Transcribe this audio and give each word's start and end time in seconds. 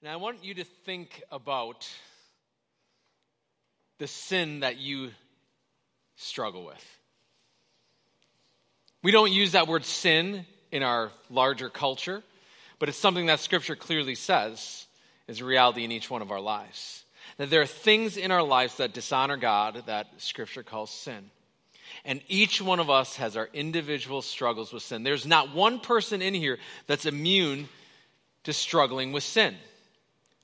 And 0.00 0.08
I 0.08 0.16
want 0.16 0.44
you 0.44 0.54
to 0.54 0.64
think 0.64 1.22
about 1.32 1.88
the 3.98 4.06
sin 4.06 4.60
that 4.60 4.78
you 4.78 5.10
struggle 6.14 6.64
with. 6.64 6.98
We 9.02 9.10
don't 9.10 9.32
use 9.32 9.52
that 9.52 9.66
word 9.66 9.84
sin 9.84 10.46
in 10.70 10.84
our 10.84 11.10
larger 11.30 11.68
culture, 11.68 12.22
but 12.78 12.88
it's 12.88 12.98
something 12.98 13.26
that 13.26 13.40
Scripture 13.40 13.74
clearly 13.74 14.14
says 14.14 14.86
is 15.26 15.40
a 15.40 15.44
reality 15.44 15.82
in 15.82 15.90
each 15.90 16.08
one 16.08 16.22
of 16.22 16.30
our 16.30 16.40
lives. 16.40 17.04
That 17.36 17.50
there 17.50 17.62
are 17.62 17.66
things 17.66 18.16
in 18.16 18.30
our 18.30 18.42
lives 18.42 18.76
that 18.76 18.94
dishonor 18.94 19.36
God 19.36 19.82
that 19.86 20.06
Scripture 20.18 20.62
calls 20.62 20.90
sin. 20.90 21.30
And 22.04 22.20
each 22.28 22.62
one 22.62 22.78
of 22.78 22.88
us 22.88 23.16
has 23.16 23.36
our 23.36 23.48
individual 23.52 24.22
struggles 24.22 24.72
with 24.72 24.84
sin. 24.84 25.02
There's 25.02 25.26
not 25.26 25.54
one 25.54 25.80
person 25.80 26.22
in 26.22 26.34
here 26.34 26.58
that's 26.86 27.06
immune 27.06 27.68
to 28.44 28.52
struggling 28.52 29.10
with 29.10 29.24
sin. 29.24 29.56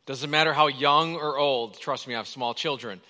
Doesn't 0.06 0.30
matter 0.30 0.52
how 0.52 0.66
young 0.66 1.16
or 1.16 1.38
old. 1.38 1.80
Trust 1.80 2.06
me, 2.06 2.14
I 2.14 2.18
have 2.18 2.28
small 2.28 2.52
children 2.52 3.00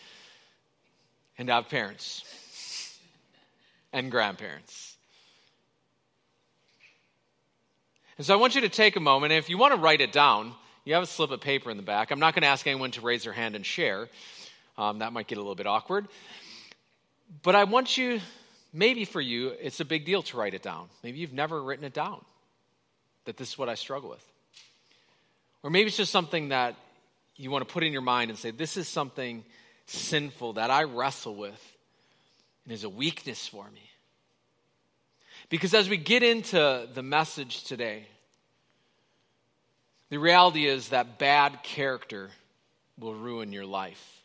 and 1.39 1.51
I 1.51 1.57
have 1.57 1.69
parents 1.69 2.99
and 3.93 4.11
grandparents. 4.11 4.97
And 8.17 8.27
so 8.27 8.33
I 8.33 8.37
want 8.37 8.55
you 8.55 8.61
to 8.61 8.69
take 8.69 8.95
a 8.95 9.01
moment, 9.01 9.33
if 9.33 9.51
you 9.51 9.59
want 9.59 9.75
to 9.75 9.81
write 9.81 10.01
it 10.01 10.13
down, 10.13 10.53
you 10.85 10.95
have 10.95 11.03
a 11.03 11.07
slip 11.07 11.33
of 11.33 11.41
paper 11.41 11.71
in 11.71 11.77
the 11.77 11.83
back. 11.83 12.13
I'm 12.13 12.21
not 12.21 12.35
going 12.35 12.43
to 12.43 12.49
ask 12.49 12.65
anyone 12.67 12.93
to 12.93 13.01
raise 13.01 13.25
their 13.25 13.33
hand 13.33 13.57
and 13.57 13.67
share. 13.67 14.09
Um, 14.79 15.01
that 15.01 15.13
might 15.13 15.27
get 15.27 15.39
a 15.39 15.41
little 15.41 15.57
bit 15.57 15.67
awkward. 15.67 16.07
But 17.43 17.57
I 17.57 17.65
want 17.65 17.97
you, 17.97 18.21
maybe 18.73 19.05
for 19.05 19.21
you, 19.21 19.49
it's 19.61 19.81
a 19.81 19.85
big 19.85 20.05
deal 20.05 20.23
to 20.25 20.37
write 20.37 20.55
it 20.55 20.63
down. 20.63 20.89
Maybe 21.03 21.19
you've 21.19 21.33
never 21.33 21.61
written 21.61 21.85
it 21.85 21.95
down, 21.95 22.25
that 23.25 23.37
this 23.37 23.49
is 23.49 23.59
what 23.59 23.69
I 23.69 23.75
struggle 23.75 24.11
with. 24.11 24.25
Or 25.65 25.71
maybe 25.71 25.89
it's 25.89 25.97
just 25.97 26.13
something 26.13 26.51
that 26.51 26.77
you 27.37 27.51
want 27.51 27.67
to 27.67 27.73
put 27.73 27.83
in 27.83 27.93
your 27.93 28.03
mind 28.03 28.31
and 28.31 28.39
say, 28.39 28.51
this 28.51 28.77
is 28.77 28.89
something 28.89 29.45
sinful 29.87 30.55
that 30.55 30.71
I 30.71 30.85
wrestle 30.85 31.35
with 31.35 31.77
and 32.65 32.73
is 32.73 32.85
a 32.85 32.89
weakness 32.89 33.47
for 33.47 33.65
me. 33.71 33.91
Because 35.49 35.75
as 35.75 35.89
we 35.89 35.97
get 35.97 36.23
into 36.23 36.89
the 36.95 37.03
message 37.03 37.65
today, 37.65 38.07
the 40.11 40.19
reality 40.19 40.67
is 40.67 40.89
that 40.89 41.19
bad 41.19 41.63
character 41.63 42.31
will 42.99 43.15
ruin 43.15 43.53
your 43.53 43.67
life. 43.67 44.23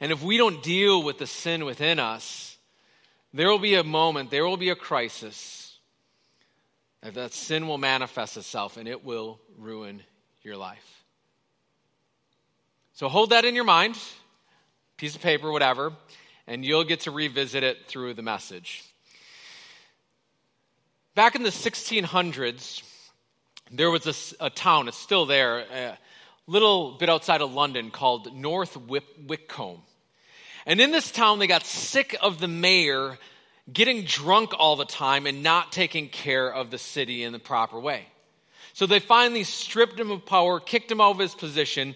And 0.00 0.12
if 0.12 0.22
we 0.22 0.36
don't 0.36 0.62
deal 0.62 1.02
with 1.02 1.18
the 1.18 1.26
sin 1.26 1.64
within 1.64 1.98
us, 1.98 2.56
there 3.32 3.48
will 3.48 3.58
be 3.58 3.74
a 3.74 3.84
moment, 3.84 4.30
there 4.30 4.44
will 4.44 4.56
be 4.56 4.70
a 4.70 4.76
crisis 4.76 5.78
that 7.02 7.14
that 7.14 7.32
sin 7.32 7.66
will 7.68 7.78
manifest 7.78 8.36
itself 8.36 8.76
and 8.76 8.88
it 8.88 9.04
will 9.04 9.40
ruin 9.56 10.02
your 10.42 10.56
life. 10.56 10.97
So 12.98 13.08
hold 13.08 13.30
that 13.30 13.44
in 13.44 13.54
your 13.54 13.62
mind, 13.62 13.96
piece 14.96 15.14
of 15.14 15.22
paper, 15.22 15.52
whatever, 15.52 15.92
and 16.48 16.64
you'll 16.64 16.82
get 16.82 17.02
to 17.02 17.12
revisit 17.12 17.62
it 17.62 17.86
through 17.86 18.14
the 18.14 18.22
message. 18.22 18.82
Back 21.14 21.36
in 21.36 21.44
the 21.44 21.50
1600s, 21.50 22.82
there 23.70 23.88
was 23.92 24.34
a, 24.40 24.46
a 24.46 24.50
town, 24.50 24.88
it's 24.88 24.96
still 24.96 25.26
there, 25.26 25.60
a 25.60 25.98
little 26.48 26.96
bit 26.98 27.08
outside 27.08 27.40
of 27.40 27.54
London 27.54 27.92
called 27.92 28.34
North 28.34 28.76
Wycombe. 28.76 29.82
And 30.66 30.80
in 30.80 30.90
this 30.90 31.12
town, 31.12 31.38
they 31.38 31.46
got 31.46 31.64
sick 31.64 32.16
of 32.20 32.40
the 32.40 32.48
mayor 32.48 33.16
getting 33.72 34.06
drunk 34.06 34.54
all 34.58 34.74
the 34.74 34.84
time 34.84 35.28
and 35.28 35.44
not 35.44 35.70
taking 35.70 36.08
care 36.08 36.52
of 36.52 36.72
the 36.72 36.78
city 36.78 37.22
in 37.22 37.30
the 37.30 37.38
proper 37.38 37.78
way. 37.78 38.06
So 38.72 38.86
they 38.86 38.98
finally 38.98 39.44
stripped 39.44 39.98
him 39.98 40.10
of 40.10 40.26
power, 40.26 40.60
kicked 40.60 40.90
him 40.90 41.00
out 41.00 41.12
of 41.12 41.18
his 41.18 41.34
position, 41.34 41.94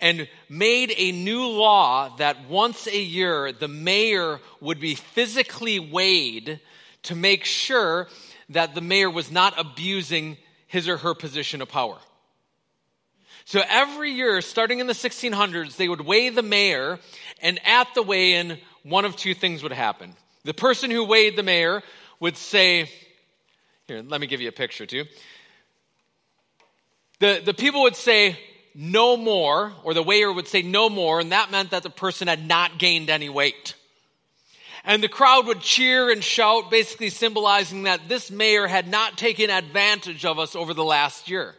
and 0.00 0.28
made 0.48 0.92
a 0.96 1.12
new 1.12 1.46
law 1.46 2.16
that 2.16 2.48
once 2.48 2.86
a 2.86 3.00
year 3.00 3.52
the 3.52 3.68
mayor 3.68 4.40
would 4.60 4.80
be 4.80 4.94
physically 4.94 5.78
weighed 5.78 6.60
to 7.04 7.14
make 7.14 7.44
sure 7.44 8.08
that 8.50 8.74
the 8.74 8.80
mayor 8.80 9.10
was 9.10 9.30
not 9.30 9.54
abusing 9.58 10.36
his 10.66 10.88
or 10.88 10.96
her 10.98 11.14
position 11.14 11.62
of 11.62 11.68
power. 11.68 11.98
So 13.44 13.62
every 13.68 14.12
year, 14.12 14.40
starting 14.42 14.78
in 14.78 14.86
the 14.86 14.92
1600s, 14.92 15.76
they 15.76 15.88
would 15.88 16.02
weigh 16.02 16.28
the 16.28 16.42
mayor, 16.42 17.00
and 17.42 17.58
at 17.64 17.88
the 17.94 18.02
weigh 18.02 18.34
in, 18.34 18.58
one 18.82 19.04
of 19.04 19.16
two 19.16 19.34
things 19.34 19.62
would 19.62 19.72
happen. 19.72 20.14
The 20.44 20.54
person 20.54 20.90
who 20.90 21.04
weighed 21.04 21.36
the 21.36 21.42
mayor 21.42 21.82
would 22.20 22.36
say, 22.36 22.88
Here, 23.88 24.02
let 24.06 24.20
me 24.20 24.26
give 24.26 24.40
you 24.40 24.48
a 24.48 24.52
picture 24.52 24.86
too. 24.86 25.04
The, 27.18 27.42
the 27.44 27.54
people 27.54 27.82
would 27.82 27.96
say, 27.96 28.38
No 28.74 29.16
more, 29.16 29.72
or 29.82 29.94
the 29.94 30.02
weigher 30.02 30.32
would 30.32 30.48
say, 30.48 30.62
No 30.62 30.88
more, 30.88 31.20
and 31.20 31.32
that 31.32 31.50
meant 31.50 31.70
that 31.70 31.82
the 31.82 31.90
person 31.90 32.28
had 32.28 32.46
not 32.46 32.78
gained 32.78 33.10
any 33.10 33.28
weight. 33.28 33.74
And 34.84 35.02
the 35.02 35.08
crowd 35.08 35.46
would 35.46 35.60
cheer 35.60 36.10
and 36.10 36.24
shout, 36.24 36.70
basically 36.70 37.10
symbolizing 37.10 37.82
that 37.82 38.08
this 38.08 38.30
mayor 38.30 38.66
had 38.66 38.88
not 38.88 39.18
taken 39.18 39.50
advantage 39.50 40.24
of 40.24 40.38
us 40.38 40.56
over 40.56 40.72
the 40.72 40.84
last 40.84 41.28
year. 41.28 41.54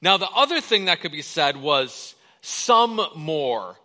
Now, 0.00 0.16
the 0.16 0.30
other 0.30 0.60
thing 0.60 0.86
that 0.86 1.00
could 1.00 1.12
be 1.12 1.22
said 1.22 1.56
was 1.56 2.14
some 2.40 3.00
more, 3.16 3.76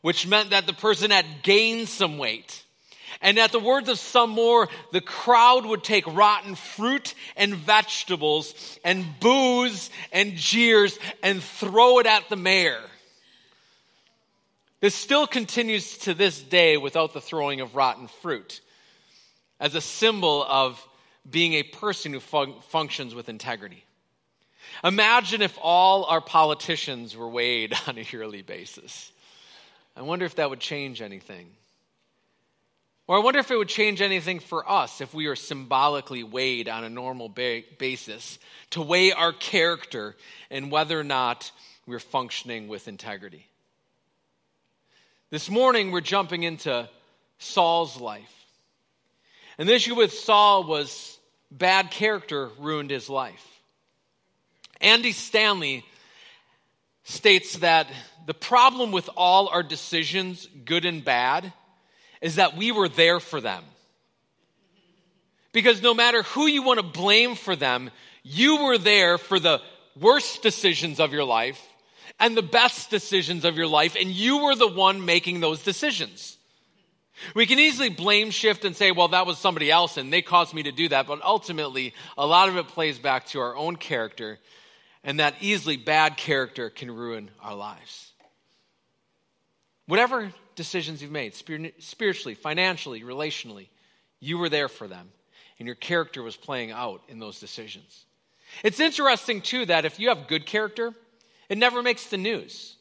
which 0.00 0.26
meant 0.26 0.50
that 0.50 0.66
the 0.66 0.72
person 0.72 1.10
had 1.10 1.26
gained 1.42 1.88
some 1.88 2.16
weight. 2.16 2.64
And 3.20 3.38
at 3.38 3.50
the 3.50 3.58
words 3.58 3.88
of 3.88 3.98
some 3.98 4.30
more, 4.30 4.68
the 4.92 5.00
crowd 5.00 5.66
would 5.66 5.82
take 5.82 6.06
rotten 6.06 6.54
fruit 6.54 7.14
and 7.36 7.54
vegetables 7.54 8.78
and 8.84 9.04
booze 9.18 9.90
and 10.12 10.36
jeers 10.36 10.98
and 11.22 11.42
throw 11.42 11.98
it 11.98 12.06
at 12.06 12.28
the 12.28 12.36
mayor. 12.36 12.80
This 14.80 14.94
still 14.94 15.26
continues 15.26 15.98
to 15.98 16.14
this 16.14 16.40
day 16.40 16.76
without 16.76 17.12
the 17.12 17.20
throwing 17.20 17.60
of 17.60 17.74
rotten 17.74 18.06
fruit 18.22 18.60
as 19.58 19.74
a 19.74 19.80
symbol 19.80 20.44
of 20.44 20.80
being 21.28 21.54
a 21.54 21.64
person 21.64 22.12
who 22.12 22.20
fun- 22.20 22.54
functions 22.68 23.14
with 23.14 23.28
integrity. 23.28 23.84
Imagine 24.84 25.42
if 25.42 25.58
all 25.60 26.04
our 26.04 26.20
politicians 26.20 27.16
were 27.16 27.28
weighed 27.28 27.74
on 27.88 27.98
a 27.98 28.02
yearly 28.02 28.42
basis. 28.42 29.10
I 29.96 30.02
wonder 30.02 30.24
if 30.24 30.36
that 30.36 30.48
would 30.48 30.60
change 30.60 31.02
anything. 31.02 31.50
Or 33.08 33.16
I 33.16 33.20
wonder 33.20 33.40
if 33.40 33.50
it 33.50 33.56
would 33.56 33.68
change 33.68 34.02
anything 34.02 34.38
for 34.38 34.70
us 34.70 35.00
if 35.00 35.14
we 35.14 35.26
were 35.26 35.34
symbolically 35.34 36.22
weighed 36.22 36.68
on 36.68 36.84
a 36.84 36.90
normal 36.90 37.30
ba- 37.30 37.62
basis 37.78 38.38
to 38.70 38.82
weigh 38.82 39.12
our 39.12 39.32
character 39.32 40.14
and 40.50 40.70
whether 40.70 41.00
or 41.00 41.04
not 41.04 41.50
we're 41.86 42.00
functioning 42.00 42.68
with 42.68 42.86
integrity. 42.86 43.46
This 45.30 45.48
morning, 45.48 45.90
we're 45.90 46.02
jumping 46.02 46.42
into 46.42 46.86
Saul's 47.38 47.98
life. 47.98 48.46
And 49.56 49.66
the 49.66 49.74
issue 49.74 49.94
with 49.94 50.12
Saul 50.12 50.64
was 50.64 51.18
bad 51.50 51.90
character 51.90 52.50
ruined 52.58 52.90
his 52.90 53.08
life. 53.08 53.44
Andy 54.82 55.12
Stanley 55.12 55.82
states 57.04 57.56
that 57.58 57.88
the 58.26 58.34
problem 58.34 58.92
with 58.92 59.08
all 59.16 59.48
our 59.48 59.62
decisions, 59.62 60.46
good 60.66 60.84
and 60.84 61.02
bad, 61.02 61.54
is 62.20 62.36
that 62.36 62.56
we 62.56 62.72
were 62.72 62.88
there 62.88 63.20
for 63.20 63.40
them. 63.40 63.62
Because 65.52 65.82
no 65.82 65.94
matter 65.94 66.22
who 66.22 66.46
you 66.46 66.62
want 66.62 66.78
to 66.78 66.86
blame 66.86 67.34
for 67.34 67.56
them, 67.56 67.90
you 68.22 68.64
were 68.64 68.78
there 68.78 69.18
for 69.18 69.40
the 69.40 69.60
worst 69.98 70.42
decisions 70.42 71.00
of 71.00 71.12
your 71.12 71.24
life 71.24 71.60
and 72.20 72.36
the 72.36 72.42
best 72.42 72.90
decisions 72.90 73.44
of 73.44 73.56
your 73.56 73.66
life, 73.66 73.96
and 73.98 74.10
you 74.10 74.38
were 74.38 74.54
the 74.54 74.68
one 74.68 75.04
making 75.04 75.40
those 75.40 75.62
decisions. 75.62 76.36
We 77.34 77.46
can 77.46 77.58
easily 77.58 77.88
blame 77.88 78.30
shift 78.30 78.64
and 78.64 78.76
say, 78.76 78.92
well, 78.92 79.08
that 79.08 79.26
was 79.26 79.38
somebody 79.38 79.70
else 79.70 79.96
and 79.96 80.12
they 80.12 80.22
caused 80.22 80.54
me 80.54 80.64
to 80.64 80.72
do 80.72 80.88
that, 80.88 81.06
but 81.06 81.22
ultimately, 81.22 81.94
a 82.16 82.26
lot 82.26 82.48
of 82.48 82.56
it 82.56 82.68
plays 82.68 82.98
back 82.98 83.26
to 83.26 83.40
our 83.40 83.56
own 83.56 83.76
character 83.76 84.38
and 85.04 85.20
that 85.20 85.34
easily 85.40 85.76
bad 85.76 86.16
character 86.16 86.70
can 86.70 86.90
ruin 86.90 87.30
our 87.42 87.54
lives. 87.54 88.12
Whatever 89.86 90.30
decisions 90.58 91.00
you've 91.00 91.10
made, 91.10 91.34
spiritually, 91.34 92.34
financially, 92.34 93.00
relationally, 93.00 93.68
you 94.20 94.36
were 94.36 94.50
there 94.50 94.68
for 94.68 94.86
them, 94.86 95.08
and 95.58 95.66
your 95.66 95.74
character 95.74 96.22
was 96.22 96.36
playing 96.36 96.70
out 96.70 97.00
in 97.08 97.18
those 97.18 97.40
decisions. 97.40 98.04
It's 98.62 98.80
interesting, 98.80 99.40
too, 99.40 99.64
that 99.66 99.86
if 99.86 99.98
you 99.98 100.10
have 100.10 100.28
good 100.28 100.44
character, 100.44 100.92
it 101.48 101.56
never 101.56 101.82
makes 101.82 102.08
the 102.08 102.18
news. 102.18 102.76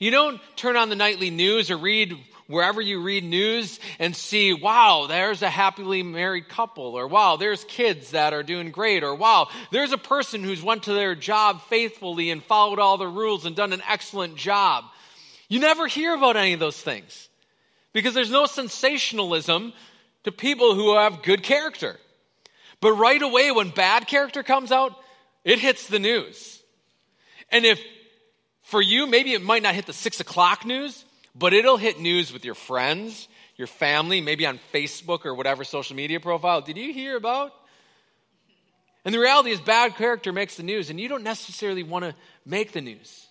You 0.00 0.10
don't 0.10 0.40
turn 0.56 0.76
on 0.76 0.88
the 0.88 0.96
nightly 0.96 1.30
news 1.30 1.70
or 1.70 1.76
read 1.76 2.16
wherever 2.46 2.80
you 2.80 3.00
read 3.00 3.22
news 3.22 3.78
and 4.00 4.16
see, 4.16 4.52
wow, 4.52 5.06
there's 5.08 5.42
a 5.42 5.48
happily 5.48 6.02
married 6.02 6.48
couple, 6.48 6.98
or 6.98 7.06
wow, 7.06 7.36
there's 7.36 7.62
kids 7.64 8.10
that 8.10 8.32
are 8.32 8.42
doing 8.42 8.72
great, 8.72 9.04
or 9.04 9.14
wow, 9.14 9.48
there's 9.70 9.92
a 9.92 9.98
person 9.98 10.42
who's 10.42 10.62
went 10.62 10.84
to 10.84 10.92
their 10.92 11.14
job 11.14 11.60
faithfully 11.68 12.30
and 12.30 12.42
followed 12.42 12.80
all 12.80 12.98
the 12.98 13.06
rules 13.06 13.46
and 13.46 13.54
done 13.54 13.72
an 13.72 13.82
excellent 13.88 14.34
job. 14.34 14.84
You 15.50 15.58
never 15.58 15.86
hear 15.88 16.14
about 16.14 16.36
any 16.36 16.54
of 16.54 16.60
those 16.60 16.80
things 16.80 17.28
because 17.92 18.14
there's 18.14 18.30
no 18.30 18.46
sensationalism 18.46 19.72
to 20.24 20.32
people 20.32 20.74
who 20.74 20.96
have 20.96 21.22
good 21.22 21.42
character. 21.42 21.98
But 22.80 22.92
right 22.92 23.20
away, 23.20 23.50
when 23.50 23.70
bad 23.70 24.06
character 24.06 24.42
comes 24.42 24.70
out, 24.70 24.94
it 25.44 25.58
hits 25.58 25.88
the 25.88 25.98
news. 25.98 26.62
And 27.50 27.64
if 27.66 27.80
for 28.62 28.80
you, 28.80 29.08
maybe 29.08 29.32
it 29.32 29.42
might 29.42 29.64
not 29.64 29.74
hit 29.74 29.86
the 29.86 29.92
six 29.92 30.20
o'clock 30.20 30.64
news, 30.64 31.04
but 31.34 31.52
it'll 31.52 31.76
hit 31.76 31.98
news 31.98 32.32
with 32.32 32.44
your 32.44 32.54
friends, 32.54 33.26
your 33.56 33.66
family, 33.66 34.20
maybe 34.20 34.46
on 34.46 34.60
Facebook 34.72 35.26
or 35.26 35.34
whatever 35.34 35.64
social 35.64 35.96
media 35.96 36.20
profile. 36.20 36.60
Did 36.60 36.76
you 36.76 36.94
hear 36.94 37.16
about? 37.16 37.52
And 39.04 39.12
the 39.12 39.18
reality 39.18 39.50
is, 39.50 39.60
bad 39.60 39.96
character 39.96 40.32
makes 40.32 40.56
the 40.56 40.62
news, 40.62 40.90
and 40.90 41.00
you 41.00 41.08
don't 41.08 41.24
necessarily 41.24 41.82
want 41.82 42.04
to 42.04 42.14
make 42.46 42.70
the 42.70 42.80
news. 42.80 43.26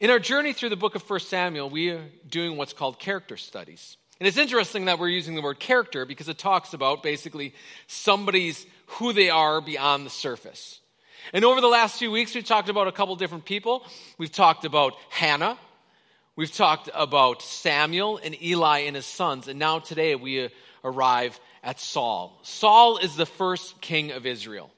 In 0.00 0.08
our 0.08 0.18
journey 0.18 0.54
through 0.54 0.70
the 0.70 0.76
book 0.76 0.94
of 0.94 1.08
1 1.08 1.20
Samuel, 1.20 1.68
we 1.68 1.90
are 1.90 2.02
doing 2.26 2.56
what's 2.56 2.72
called 2.72 2.98
character 2.98 3.36
studies. 3.36 3.98
And 4.18 4.26
it's 4.26 4.38
interesting 4.38 4.86
that 4.86 4.98
we're 4.98 5.08
using 5.08 5.34
the 5.34 5.42
word 5.42 5.60
character 5.60 6.06
because 6.06 6.30
it 6.30 6.38
talks 6.38 6.72
about 6.72 7.02
basically 7.02 7.52
somebody's 7.86 8.64
who 8.86 9.12
they 9.12 9.28
are 9.28 9.60
beyond 9.60 10.06
the 10.06 10.10
surface. 10.10 10.80
And 11.34 11.44
over 11.44 11.60
the 11.60 11.66
last 11.66 11.98
few 11.98 12.10
weeks, 12.10 12.34
we've 12.34 12.46
talked 12.46 12.70
about 12.70 12.88
a 12.88 12.92
couple 12.92 13.14
different 13.16 13.44
people. 13.44 13.84
We've 14.16 14.32
talked 14.32 14.64
about 14.64 14.94
Hannah, 15.10 15.58
we've 16.34 16.50
talked 16.50 16.88
about 16.94 17.42
Samuel 17.42 18.18
and 18.24 18.42
Eli 18.42 18.80
and 18.80 18.96
his 18.96 19.04
sons, 19.04 19.48
and 19.48 19.58
now 19.58 19.80
today 19.80 20.14
we 20.14 20.48
arrive 20.82 21.38
at 21.62 21.78
Saul. 21.78 22.40
Saul 22.42 22.96
is 22.96 23.16
the 23.16 23.26
first 23.26 23.82
king 23.82 24.12
of 24.12 24.24
Israel. 24.24 24.70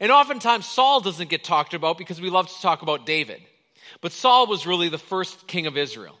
And 0.00 0.10
oftentimes, 0.10 0.66
Saul 0.66 1.00
doesn't 1.00 1.30
get 1.30 1.44
talked 1.44 1.74
about 1.74 1.96
because 1.96 2.20
we 2.20 2.28
love 2.28 2.48
to 2.48 2.60
talk 2.60 2.82
about 2.82 3.06
David. 3.06 3.40
But 4.00 4.12
Saul 4.12 4.46
was 4.46 4.66
really 4.66 4.88
the 4.88 4.98
first 4.98 5.46
king 5.46 5.66
of 5.66 5.76
Israel. 5.76 6.18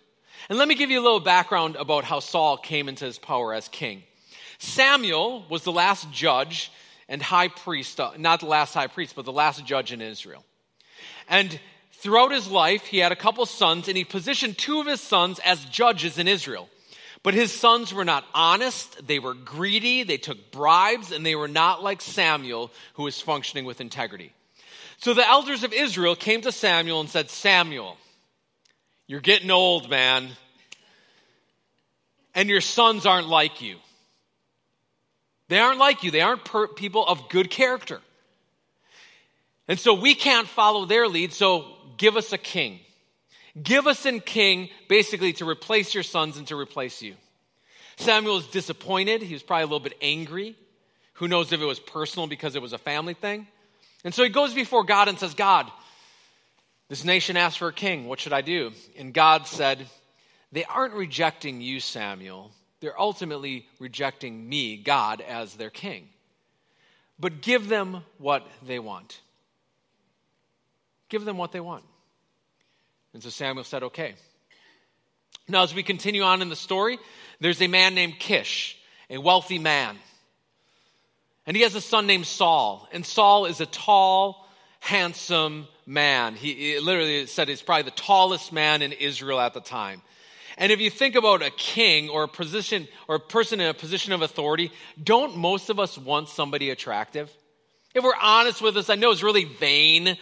And 0.48 0.58
let 0.58 0.68
me 0.68 0.74
give 0.74 0.90
you 0.90 1.00
a 1.00 1.02
little 1.02 1.20
background 1.20 1.76
about 1.76 2.04
how 2.04 2.20
Saul 2.20 2.56
came 2.56 2.88
into 2.88 3.04
his 3.04 3.18
power 3.18 3.54
as 3.54 3.68
king. 3.68 4.02
Samuel 4.58 5.44
was 5.48 5.64
the 5.64 5.72
last 5.72 6.10
judge 6.12 6.70
and 7.08 7.22
high 7.22 7.48
priest, 7.48 8.00
uh, 8.00 8.12
not 8.16 8.40
the 8.40 8.46
last 8.46 8.74
high 8.74 8.86
priest, 8.86 9.14
but 9.16 9.24
the 9.24 9.32
last 9.32 9.64
judge 9.64 9.92
in 9.92 10.00
Israel. 10.00 10.44
And 11.28 11.58
throughout 11.94 12.32
his 12.32 12.48
life, 12.48 12.86
he 12.86 12.98
had 12.98 13.12
a 13.12 13.16
couple 13.16 13.46
sons, 13.46 13.88
and 13.88 13.96
he 13.96 14.04
positioned 14.04 14.58
two 14.58 14.80
of 14.80 14.86
his 14.86 15.00
sons 15.00 15.40
as 15.44 15.64
judges 15.66 16.18
in 16.18 16.28
Israel. 16.28 16.68
But 17.22 17.34
his 17.34 17.52
sons 17.52 17.94
were 17.94 18.04
not 18.04 18.24
honest, 18.34 19.06
they 19.06 19.20
were 19.20 19.34
greedy, 19.34 20.02
they 20.02 20.16
took 20.16 20.50
bribes, 20.50 21.12
and 21.12 21.24
they 21.24 21.36
were 21.36 21.48
not 21.48 21.82
like 21.82 22.00
Samuel, 22.00 22.72
who 22.94 23.04
was 23.04 23.20
functioning 23.20 23.64
with 23.64 23.80
integrity. 23.80 24.32
So 24.98 25.14
the 25.14 25.26
elders 25.26 25.64
of 25.64 25.72
Israel 25.72 26.14
came 26.14 26.42
to 26.42 26.52
Samuel 26.52 27.00
and 27.00 27.08
said, 27.08 27.30
Samuel, 27.30 27.96
you're 29.06 29.20
getting 29.20 29.50
old, 29.50 29.90
man. 29.90 30.28
And 32.34 32.48
your 32.48 32.60
sons 32.60 33.04
aren't 33.04 33.28
like 33.28 33.60
you. 33.60 33.76
They 35.48 35.58
aren't 35.58 35.78
like 35.78 36.02
you. 36.02 36.10
They 36.10 36.20
aren't 36.20 36.44
per- 36.44 36.68
people 36.68 37.06
of 37.06 37.28
good 37.28 37.50
character. 37.50 38.00
And 39.68 39.78
so 39.78 39.94
we 39.94 40.14
can't 40.14 40.48
follow 40.48 40.86
their 40.86 41.08
lead, 41.08 41.32
so 41.32 41.66
give 41.96 42.16
us 42.16 42.32
a 42.32 42.38
king. 42.38 42.80
Give 43.60 43.86
us 43.86 44.06
a 44.06 44.18
king, 44.18 44.70
basically, 44.88 45.34
to 45.34 45.48
replace 45.48 45.94
your 45.94 46.02
sons 46.02 46.38
and 46.38 46.46
to 46.46 46.56
replace 46.56 47.02
you. 47.02 47.14
Samuel 47.96 48.36
was 48.36 48.46
disappointed. 48.46 49.22
He 49.22 49.34
was 49.34 49.42
probably 49.42 49.64
a 49.64 49.66
little 49.66 49.80
bit 49.80 49.96
angry. 50.00 50.56
Who 51.14 51.28
knows 51.28 51.52
if 51.52 51.60
it 51.60 51.64
was 51.66 51.78
personal 51.78 52.26
because 52.26 52.56
it 52.56 52.62
was 52.62 52.72
a 52.72 52.78
family 52.78 53.14
thing? 53.14 53.46
And 54.04 54.12
so 54.14 54.22
he 54.22 54.28
goes 54.28 54.54
before 54.54 54.84
God 54.84 55.08
and 55.08 55.18
says, 55.18 55.34
God, 55.34 55.70
this 56.88 57.04
nation 57.04 57.36
asked 57.36 57.58
for 57.58 57.68
a 57.68 57.72
king. 57.72 58.06
What 58.06 58.20
should 58.20 58.32
I 58.32 58.42
do? 58.42 58.72
And 58.98 59.14
God 59.14 59.46
said, 59.46 59.86
They 60.50 60.64
aren't 60.64 60.94
rejecting 60.94 61.60
you, 61.60 61.80
Samuel. 61.80 62.50
They're 62.80 63.00
ultimately 63.00 63.66
rejecting 63.78 64.48
me, 64.48 64.76
God, 64.76 65.20
as 65.20 65.54
their 65.54 65.70
king. 65.70 66.08
But 67.18 67.40
give 67.40 67.68
them 67.68 68.02
what 68.18 68.46
they 68.66 68.78
want. 68.78 69.20
Give 71.08 71.24
them 71.24 71.38
what 71.38 71.52
they 71.52 71.60
want. 71.60 71.84
And 73.14 73.22
so 73.22 73.30
Samuel 73.30 73.64
said, 73.64 73.84
Okay. 73.84 74.14
Now, 75.48 75.62
as 75.62 75.74
we 75.74 75.82
continue 75.82 76.22
on 76.22 76.42
in 76.42 76.48
the 76.50 76.56
story, 76.56 76.98
there's 77.40 77.60
a 77.62 77.66
man 77.66 77.94
named 77.94 78.18
Kish, 78.18 78.76
a 79.10 79.18
wealthy 79.18 79.58
man. 79.58 79.96
And 81.46 81.56
he 81.56 81.62
has 81.64 81.74
a 81.74 81.80
son 81.80 82.06
named 82.06 82.26
Saul. 82.26 82.88
And 82.92 83.04
Saul 83.04 83.46
is 83.46 83.60
a 83.60 83.66
tall, 83.66 84.48
handsome 84.80 85.66
man. 85.86 86.34
He, 86.36 86.78
literally 86.78 87.26
said 87.26 87.48
he's 87.48 87.62
probably 87.62 87.84
the 87.84 87.90
tallest 87.92 88.52
man 88.52 88.82
in 88.82 88.92
Israel 88.92 89.40
at 89.40 89.54
the 89.54 89.60
time. 89.60 90.02
And 90.58 90.70
if 90.70 90.80
you 90.80 90.90
think 90.90 91.14
about 91.16 91.42
a 91.42 91.50
king 91.50 92.08
or 92.08 92.24
a 92.24 92.28
position 92.28 92.86
or 93.08 93.16
a 93.16 93.20
person 93.20 93.60
in 93.60 93.68
a 93.68 93.74
position 93.74 94.12
of 94.12 94.22
authority, 94.22 94.70
don't 95.02 95.36
most 95.36 95.70
of 95.70 95.80
us 95.80 95.98
want 95.98 96.28
somebody 96.28 96.70
attractive? 96.70 97.30
If 97.94 98.04
we're 98.04 98.12
honest 98.20 98.62
with 98.62 98.76
us, 98.76 98.88
I 98.90 98.94
know 98.94 99.10
it's 99.10 99.22
really 99.22 99.44
vain, 99.44 100.16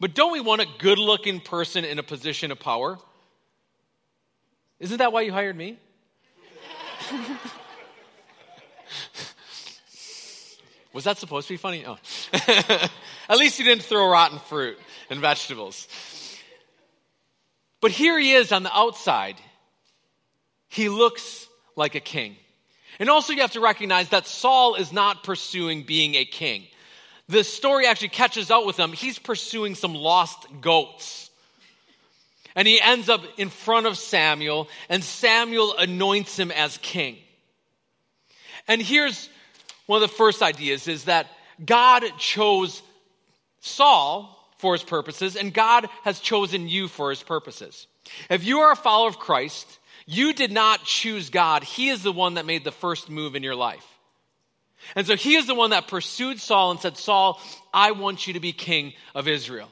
but 0.00 0.14
don't 0.14 0.32
we 0.32 0.40
want 0.40 0.60
a 0.60 0.66
good 0.78 0.98
looking 0.98 1.40
person 1.40 1.84
in 1.84 1.98
a 1.98 2.02
position 2.02 2.50
of 2.50 2.60
power? 2.60 2.98
Isn't 4.78 4.98
that 4.98 5.12
why 5.12 5.22
you 5.22 5.32
hired 5.32 5.56
me? 5.56 5.78
Was 10.92 11.04
that 11.04 11.18
supposed 11.18 11.48
to 11.48 11.54
be 11.54 11.58
funny? 11.58 11.84
Oh. 11.86 11.98
At 13.28 13.38
least 13.38 13.58
he 13.58 13.64
didn't 13.64 13.82
throw 13.82 14.08
rotten 14.10 14.38
fruit 14.38 14.78
and 15.10 15.20
vegetables. 15.20 15.86
But 17.80 17.90
here 17.90 18.18
he 18.18 18.32
is 18.32 18.52
on 18.52 18.62
the 18.62 18.76
outside. 18.76 19.36
He 20.68 20.88
looks 20.88 21.46
like 21.76 21.94
a 21.94 22.00
king. 22.00 22.36
And 22.98 23.08
also, 23.08 23.32
you 23.32 23.42
have 23.42 23.52
to 23.52 23.60
recognize 23.60 24.08
that 24.08 24.26
Saul 24.26 24.74
is 24.74 24.92
not 24.92 25.22
pursuing 25.22 25.84
being 25.84 26.14
a 26.16 26.24
king. 26.24 26.64
The 27.28 27.44
story 27.44 27.86
actually 27.86 28.08
catches 28.08 28.50
out 28.50 28.66
with 28.66 28.78
him. 28.78 28.92
He's 28.92 29.18
pursuing 29.18 29.74
some 29.74 29.94
lost 29.94 30.46
goats. 30.60 31.30
And 32.56 32.66
he 32.66 32.80
ends 32.80 33.08
up 33.08 33.22
in 33.36 33.50
front 33.50 33.86
of 33.86 33.96
Samuel, 33.96 34.68
and 34.88 35.04
Samuel 35.04 35.76
anoints 35.76 36.36
him 36.36 36.50
as 36.50 36.76
king. 36.78 37.18
And 38.66 38.82
here's 38.82 39.28
one 39.88 40.02
of 40.02 40.10
the 40.10 40.16
first 40.16 40.42
ideas 40.42 40.86
is 40.86 41.04
that 41.04 41.28
God 41.64 42.04
chose 42.18 42.82
Saul 43.60 44.34
for 44.58 44.74
his 44.74 44.82
purposes, 44.82 45.34
and 45.34 45.52
God 45.52 45.88
has 46.04 46.20
chosen 46.20 46.68
you 46.68 46.88
for 46.88 47.08
his 47.08 47.22
purposes. 47.22 47.86
If 48.28 48.44
you 48.44 48.58
are 48.58 48.72
a 48.72 48.76
follower 48.76 49.08
of 49.08 49.18
Christ, 49.18 49.78
you 50.04 50.34
did 50.34 50.52
not 50.52 50.84
choose 50.84 51.30
God. 51.30 51.64
He 51.64 51.88
is 51.88 52.02
the 52.02 52.12
one 52.12 52.34
that 52.34 52.44
made 52.44 52.64
the 52.64 52.70
first 52.70 53.08
move 53.08 53.34
in 53.34 53.42
your 53.42 53.54
life. 53.54 53.86
And 54.94 55.06
so 55.06 55.16
he 55.16 55.36
is 55.36 55.46
the 55.46 55.54
one 55.54 55.70
that 55.70 55.88
pursued 55.88 56.38
Saul 56.38 56.72
and 56.72 56.80
said, 56.80 56.98
Saul, 56.98 57.40
I 57.72 57.92
want 57.92 58.26
you 58.26 58.34
to 58.34 58.40
be 58.40 58.52
king 58.52 58.92
of 59.14 59.26
Israel. 59.26 59.70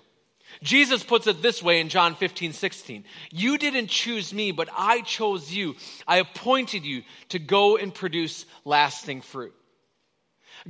Jesus 0.63 1.05
puts 1.05 1.27
it 1.27 1.43
this 1.43 1.63
way 1.63 1.81
in 1.81 1.91
John 1.91 2.15
15, 2.15 2.55
16. 2.55 3.05
You 3.33 3.59
didn't 3.59 3.89
choose 3.89 4.33
me, 4.33 4.51
but 4.51 4.71
I 4.75 5.03
chose 5.03 5.53
you. 5.53 5.77
I 6.09 6.21
appointed 6.21 6.87
you 6.87 7.03
to 7.29 7.39
go 7.39 7.77
and 7.77 7.93
produce 7.93 8.47
lasting 8.65 9.21
fruit. 9.21 9.53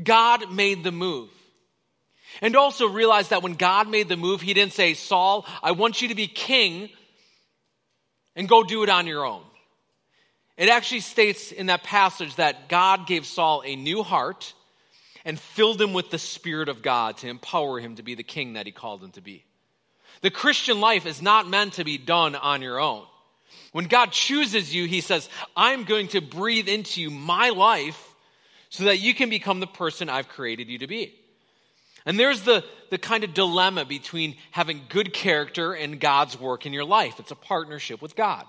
God 0.02 0.52
made 0.52 0.84
the 0.84 0.92
move. 0.92 1.30
And 2.42 2.54
also 2.54 2.88
realize 2.88 3.30
that 3.30 3.42
when 3.42 3.54
God 3.54 3.88
made 3.88 4.08
the 4.08 4.16
move, 4.16 4.40
He 4.42 4.54
didn't 4.54 4.74
say, 4.74 4.94
Saul, 4.94 5.46
I 5.62 5.72
want 5.72 6.02
you 6.02 6.08
to 6.08 6.14
be 6.14 6.26
king 6.26 6.90
and 8.34 8.48
go 8.48 8.62
do 8.62 8.82
it 8.82 8.90
on 8.90 9.06
your 9.06 9.24
own. 9.24 9.42
It 10.56 10.68
actually 10.68 11.00
states 11.00 11.52
in 11.52 11.66
that 11.66 11.82
passage 11.82 12.36
that 12.36 12.68
God 12.68 13.06
gave 13.06 13.26
Saul 13.26 13.62
a 13.64 13.76
new 13.76 14.02
heart 14.02 14.54
and 15.24 15.38
filled 15.38 15.80
him 15.80 15.92
with 15.92 16.10
the 16.10 16.18
Spirit 16.18 16.68
of 16.68 16.82
God 16.82 17.18
to 17.18 17.28
empower 17.28 17.80
him 17.80 17.96
to 17.96 18.02
be 18.02 18.14
the 18.14 18.22
king 18.22 18.54
that 18.54 18.66
He 18.66 18.72
called 18.72 19.02
him 19.02 19.10
to 19.12 19.20
be. 19.20 19.44
The 20.22 20.30
Christian 20.30 20.80
life 20.80 21.04
is 21.04 21.20
not 21.20 21.48
meant 21.48 21.74
to 21.74 21.84
be 21.84 21.98
done 21.98 22.34
on 22.34 22.62
your 22.62 22.80
own. 22.80 23.04
When 23.72 23.86
God 23.86 24.12
chooses 24.12 24.74
you, 24.74 24.86
He 24.86 25.00
says, 25.00 25.28
I'm 25.56 25.84
going 25.84 26.08
to 26.08 26.20
breathe 26.20 26.68
into 26.68 27.02
you 27.02 27.10
my 27.10 27.50
life 27.50 28.14
so 28.68 28.84
that 28.84 28.98
you 28.98 29.14
can 29.14 29.30
become 29.30 29.60
the 29.60 29.66
person 29.66 30.08
I've 30.08 30.28
created 30.28 30.68
you 30.68 30.78
to 30.78 30.86
be. 30.86 31.14
And 32.04 32.18
there's 32.18 32.42
the, 32.42 32.64
the 32.90 32.98
kind 32.98 33.24
of 33.24 33.34
dilemma 33.34 33.84
between 33.84 34.36
having 34.52 34.82
good 34.88 35.12
character 35.12 35.72
and 35.72 35.98
God's 35.98 36.38
work 36.38 36.64
in 36.64 36.72
your 36.72 36.84
life. 36.84 37.18
It's 37.18 37.32
a 37.32 37.36
partnership 37.36 38.00
with 38.00 38.14
God. 38.14 38.46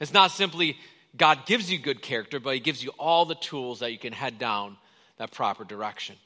It's 0.00 0.12
not 0.12 0.32
simply 0.32 0.76
God 1.16 1.46
gives 1.46 1.70
you 1.70 1.78
good 1.78 2.02
character, 2.02 2.40
but 2.40 2.54
He 2.54 2.60
gives 2.60 2.82
you 2.82 2.90
all 2.98 3.24
the 3.24 3.36
tools 3.36 3.80
that 3.80 3.92
you 3.92 3.98
can 3.98 4.12
head 4.12 4.38
down 4.38 4.76
that 5.18 5.30
proper 5.30 5.64
direction. 5.64 6.16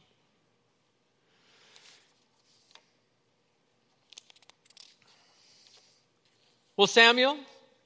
Well, 6.77 6.87
Samuel, 6.87 7.37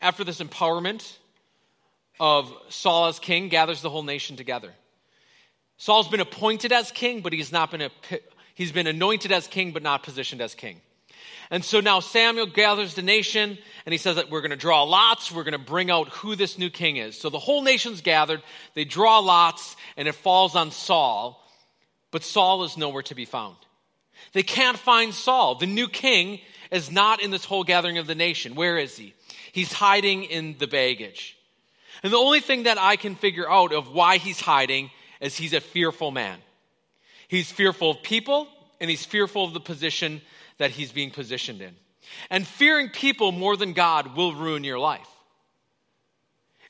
after 0.00 0.22
this 0.22 0.40
empowerment 0.40 1.16
of 2.20 2.52
Saul 2.68 3.08
as 3.08 3.18
king, 3.18 3.48
gathers 3.48 3.82
the 3.82 3.90
whole 3.90 4.04
nation 4.04 4.36
together. 4.36 4.72
Saul's 5.76 6.08
been 6.08 6.20
appointed 6.20 6.72
as 6.72 6.90
king, 6.90 7.20
but 7.20 7.32
he's 7.32 7.52
not 7.52 7.70
been 7.70 7.90
he's 8.54 8.72
been 8.72 8.86
anointed 8.86 9.32
as 9.32 9.46
king, 9.46 9.72
but 9.72 9.82
not 9.82 10.02
positioned 10.02 10.40
as 10.40 10.54
king. 10.54 10.80
And 11.50 11.64
so 11.64 11.80
now 11.80 12.00
Samuel 12.00 12.46
gathers 12.46 12.94
the 12.94 13.02
nation 13.02 13.58
and 13.84 13.92
he 13.92 13.98
says 13.98 14.16
that 14.16 14.30
we're 14.30 14.40
going 14.40 14.50
to 14.50 14.56
draw 14.56 14.82
lots. 14.84 15.30
We're 15.30 15.44
going 15.44 15.52
to 15.52 15.58
bring 15.58 15.90
out 15.90 16.08
who 16.08 16.36
this 16.36 16.58
new 16.58 16.70
king 16.70 16.96
is. 16.96 17.18
So 17.18 17.28
the 17.28 17.38
whole 17.38 17.62
nation's 17.62 18.00
gathered. 18.00 18.42
They 18.74 18.84
draw 18.84 19.18
lots 19.18 19.76
and 19.96 20.08
it 20.08 20.14
falls 20.14 20.56
on 20.56 20.70
Saul, 20.70 21.46
but 22.10 22.24
Saul 22.24 22.64
is 22.64 22.76
nowhere 22.76 23.02
to 23.04 23.14
be 23.14 23.24
found. 23.24 23.56
They 24.32 24.42
can't 24.42 24.78
find 24.78 25.12
Saul. 25.12 25.56
The 25.56 25.66
new 25.66 25.88
king 25.88 26.40
is 26.70 26.90
not 26.90 27.22
in 27.22 27.30
this 27.30 27.44
whole 27.44 27.64
gathering 27.64 27.98
of 27.98 28.06
the 28.06 28.14
nation. 28.14 28.54
Where 28.54 28.78
is 28.78 28.96
he? 28.96 29.14
He's 29.52 29.72
hiding 29.72 30.24
in 30.24 30.56
the 30.58 30.66
baggage. 30.66 31.36
And 32.02 32.12
the 32.12 32.18
only 32.18 32.40
thing 32.40 32.64
that 32.64 32.78
I 32.78 32.96
can 32.96 33.14
figure 33.14 33.48
out 33.48 33.72
of 33.72 33.92
why 33.92 34.16
he's 34.16 34.40
hiding 34.40 34.90
is 35.20 35.36
he's 35.36 35.52
a 35.52 35.60
fearful 35.60 36.10
man. 36.10 36.38
He's 37.28 37.50
fearful 37.50 37.92
of 37.92 38.02
people 38.02 38.48
and 38.80 38.90
he's 38.90 39.04
fearful 39.04 39.44
of 39.44 39.54
the 39.54 39.60
position 39.60 40.20
that 40.58 40.70
he's 40.70 40.92
being 40.92 41.10
positioned 41.10 41.60
in. 41.60 41.74
And 42.30 42.46
fearing 42.46 42.90
people 42.90 43.32
more 43.32 43.56
than 43.56 43.72
God 43.72 44.16
will 44.16 44.34
ruin 44.34 44.64
your 44.64 44.78
life. 44.78 45.08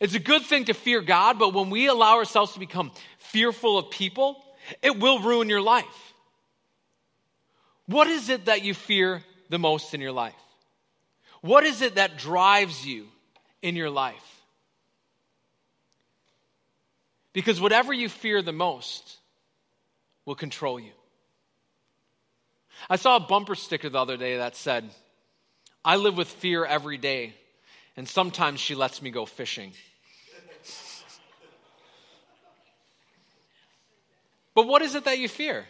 It's 0.01 0.15
a 0.15 0.21
good 0.21 0.43
thing 0.43 0.67
to 0.67 0.75
fear 0.75 1.01
God, 1.01 1.39
but 1.39 1.55
when 1.55 1.71
we 1.71 1.87
allow 1.87 2.17
ourselves 2.17 2.53
to 2.53 2.61
become 2.61 2.93
fearful 3.19 3.79
of 3.79 3.91
people, 3.91 4.43
it 4.83 4.99
will 4.99 5.21
ruin 5.21 5.49
your 5.49 5.61
life. 5.61 6.13
What 7.87 8.07
is 8.07 8.29
it 8.29 8.47
that 8.47 8.63
you 8.63 8.75
fear 8.75 9.23
the 9.51 9.59
most 9.59 9.95
in 9.95 10.01
your 10.01 10.13
life? 10.13 10.35
What 11.43 11.65
is 11.65 11.83
it 11.83 11.97
that 11.97 12.17
drives 12.17 12.87
you 12.87 13.07
in 13.61 13.77
your 13.77 13.91
life? 13.91 14.34
Because 17.35 17.61
whatever 17.61 17.93
you 17.93 18.09
fear 18.09 18.41
the 18.41 18.53
most 18.53 19.19
will 20.25 20.37
control 20.37 20.81
you. 20.81 20.93
I 22.89 22.97
saw 22.97 23.17
a 23.17 23.21
bumper 23.21 23.55
sticker 23.55 23.91
the 23.91 23.99
other 23.99 24.17
day 24.17 24.39
that 24.39 24.57
said, 24.57 24.89
I 25.85 25.97
live 25.97 26.17
with 26.17 26.29
fear 26.29 26.65
every 26.65 26.97
day, 26.97 27.35
and 27.97 28.09
sometimes 28.09 28.61
she 28.61 28.75
lets 28.75 29.03
me 29.03 29.11
go 29.11 29.27
fishing. 29.27 29.73
but 34.55 34.67
what 34.67 34.81
is 34.81 34.95
it 34.95 35.05
that 35.05 35.19
you 35.19 35.29
fear? 35.29 35.67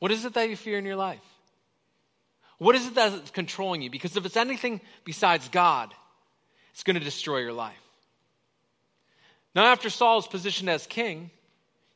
What 0.00 0.10
is 0.10 0.24
it 0.24 0.34
that 0.34 0.50
you 0.50 0.56
fear 0.56 0.78
in 0.78 0.84
your 0.84 0.96
life? 0.96 1.24
What 2.58 2.74
is 2.74 2.86
it 2.86 2.94
that's 2.96 3.30
controlling 3.30 3.82
you? 3.82 3.90
Because 3.90 4.16
if 4.16 4.26
it's 4.26 4.36
anything 4.36 4.80
besides 5.04 5.48
God, 5.48 5.94
it's 6.72 6.82
going 6.82 6.98
to 6.98 7.04
destroy 7.04 7.38
your 7.38 7.52
life. 7.52 7.87
Now, 9.54 9.66
after 9.66 9.90
Saul 9.90 10.18
is 10.18 10.26
positioned 10.26 10.68
as 10.68 10.86
king, 10.86 11.30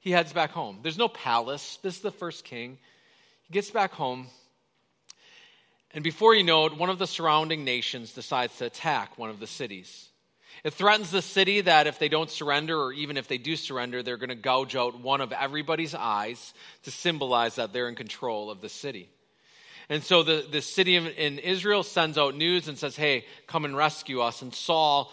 he 0.01 0.11
heads 0.11 0.33
back 0.33 0.51
home. 0.51 0.81
There's 0.83 0.99
no 0.99 1.09
palace. 1.09 1.79
This 1.83 1.97
is 1.97 2.01
the 2.01 2.11
first 2.11 2.45
king. 2.45 2.79
He 3.45 3.53
gets 3.53 3.71
back 3.71 3.93
home. 3.93 4.27
And 5.95 6.03
before 6.03 6.35
you 6.35 6.43
know 6.43 6.67
it, 6.67 6.77
one 6.77 6.91
of 6.91 6.99
the 6.99 7.07
surrounding 7.07 7.65
nations 7.65 8.13
decides 8.13 8.57
to 8.59 8.67
attack 8.67 9.19
one 9.19 9.31
of 9.31 9.41
the 9.41 9.47
cities. 9.47 10.09
It 10.65 10.75
threatens 10.75 11.11
the 11.11 11.23
city 11.23 11.61
that 11.63 11.87
if 11.87 11.99
they 11.99 12.09
don't 12.09 12.31
surrender, 12.31 12.81
or 12.81 12.93
even 12.93 13.17
if 13.17 13.27
they 13.29 13.39
do 13.39 13.57
surrender, 13.57 14.03
they're 14.03 14.17
going 14.17 14.29
to 14.31 14.35
gouge 14.35 14.77
out 14.77 15.01
one 15.01 15.21
of 15.21 15.33
everybody's 15.33 15.95
eyes 15.95 16.55
to 16.85 16.91
symbolize 16.91 17.57
that 17.57 17.73
they're 17.73 17.89
in 17.89 17.95
control 17.95 18.51
of 18.51 18.61
the 18.61 18.69
city. 18.69 19.09
And 19.89 20.03
so 20.03 20.23
the, 20.23 20.47
the 20.49 20.63
city 20.63 20.97
in 20.97 21.39
Israel 21.39 21.83
sends 21.83 22.17
out 22.17 22.37
news 22.37 22.69
and 22.69 22.79
says, 22.79 22.97
Hey, 22.97 23.25
come 23.47 23.65
and 23.65 23.77
rescue 23.77 24.21
us. 24.21 24.41
And 24.41 24.55
Saul 24.55 25.13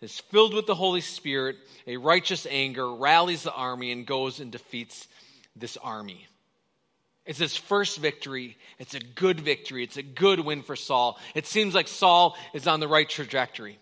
is 0.00 0.18
filled 0.18 0.54
with 0.54 0.66
the 0.66 0.74
Holy 0.74 1.00
Spirit, 1.00 1.56
a 1.86 1.96
righteous 1.96 2.46
anger, 2.48 2.92
rallies 2.94 3.42
the 3.42 3.52
army, 3.52 3.90
and 3.90 4.06
goes 4.06 4.40
and 4.40 4.52
defeats 4.52 5.08
this 5.56 5.76
army. 5.76 6.26
It's 7.26 7.38
his 7.38 7.56
first 7.56 7.98
victory. 7.98 8.56
It's 8.78 8.94
a 8.94 9.00
good 9.00 9.40
victory. 9.40 9.84
It's 9.84 9.98
a 9.98 10.02
good 10.02 10.40
win 10.40 10.62
for 10.62 10.76
Saul. 10.76 11.18
It 11.34 11.46
seems 11.46 11.74
like 11.74 11.88
Saul 11.88 12.36
is 12.54 12.66
on 12.66 12.80
the 12.80 12.88
right 12.88 13.08
trajectory. 13.08 13.78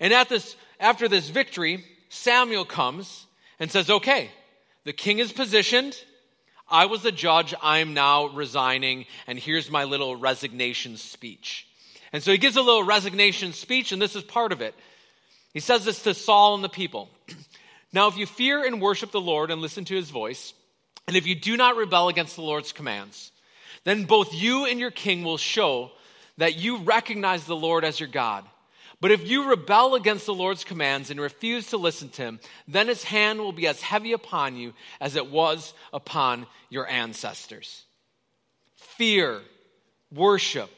And 0.00 0.12
at 0.14 0.28
this, 0.28 0.56
after 0.78 1.08
this 1.08 1.28
victory, 1.28 1.84
Samuel 2.08 2.64
comes 2.64 3.26
and 3.58 3.70
says, 3.70 3.90
Okay, 3.90 4.30
the 4.84 4.94
king 4.94 5.18
is 5.18 5.30
positioned. 5.30 5.94
I 6.70 6.86
was 6.86 7.02
the 7.02 7.12
judge. 7.12 7.52
I'm 7.60 7.92
now 7.92 8.28
resigning. 8.28 9.04
And 9.26 9.38
here's 9.38 9.70
my 9.70 9.84
little 9.84 10.16
resignation 10.16 10.96
speech. 10.96 11.66
And 12.12 12.22
so 12.22 12.32
he 12.32 12.38
gives 12.38 12.56
a 12.56 12.62
little 12.62 12.82
resignation 12.82 13.52
speech, 13.52 13.92
and 13.92 14.00
this 14.00 14.16
is 14.16 14.22
part 14.22 14.52
of 14.52 14.60
it. 14.60 14.74
He 15.54 15.60
says 15.60 15.84
this 15.84 16.02
to 16.02 16.14
Saul 16.14 16.54
and 16.54 16.64
the 16.64 16.68
people 16.68 17.08
Now, 17.92 18.06
if 18.06 18.16
you 18.16 18.24
fear 18.24 18.64
and 18.64 18.80
worship 18.80 19.10
the 19.10 19.20
Lord 19.20 19.50
and 19.50 19.60
listen 19.60 19.84
to 19.86 19.96
his 19.96 20.10
voice, 20.10 20.54
and 21.08 21.16
if 21.16 21.26
you 21.26 21.34
do 21.34 21.56
not 21.56 21.76
rebel 21.76 22.08
against 22.08 22.36
the 22.36 22.42
Lord's 22.42 22.70
commands, 22.70 23.32
then 23.82 24.04
both 24.04 24.32
you 24.32 24.64
and 24.64 24.78
your 24.78 24.92
king 24.92 25.24
will 25.24 25.38
show 25.38 25.90
that 26.36 26.56
you 26.56 26.76
recognize 26.78 27.44
the 27.44 27.56
Lord 27.56 27.84
as 27.84 27.98
your 27.98 28.08
God 28.08 28.44
but 29.00 29.10
if 29.10 29.26
you 29.26 29.48
rebel 29.48 29.94
against 29.94 30.26
the 30.26 30.34
Lord's 30.34 30.62
commands 30.62 31.10
and 31.10 31.18
refuse 31.18 31.68
to 31.68 31.78
listen 31.78 32.10
to 32.10 32.22
him, 32.22 32.40
then 32.68 32.88
his 32.88 33.02
hand 33.02 33.40
will 33.40 33.52
be 33.52 33.66
as 33.66 33.80
heavy 33.80 34.12
upon 34.12 34.56
you 34.56 34.74
as 35.00 35.16
it 35.16 35.30
was 35.30 35.72
upon 35.92 36.46
your 36.68 36.86
ancestors. 36.86 37.84
Fear, 38.76 39.40
worship, 40.12 40.70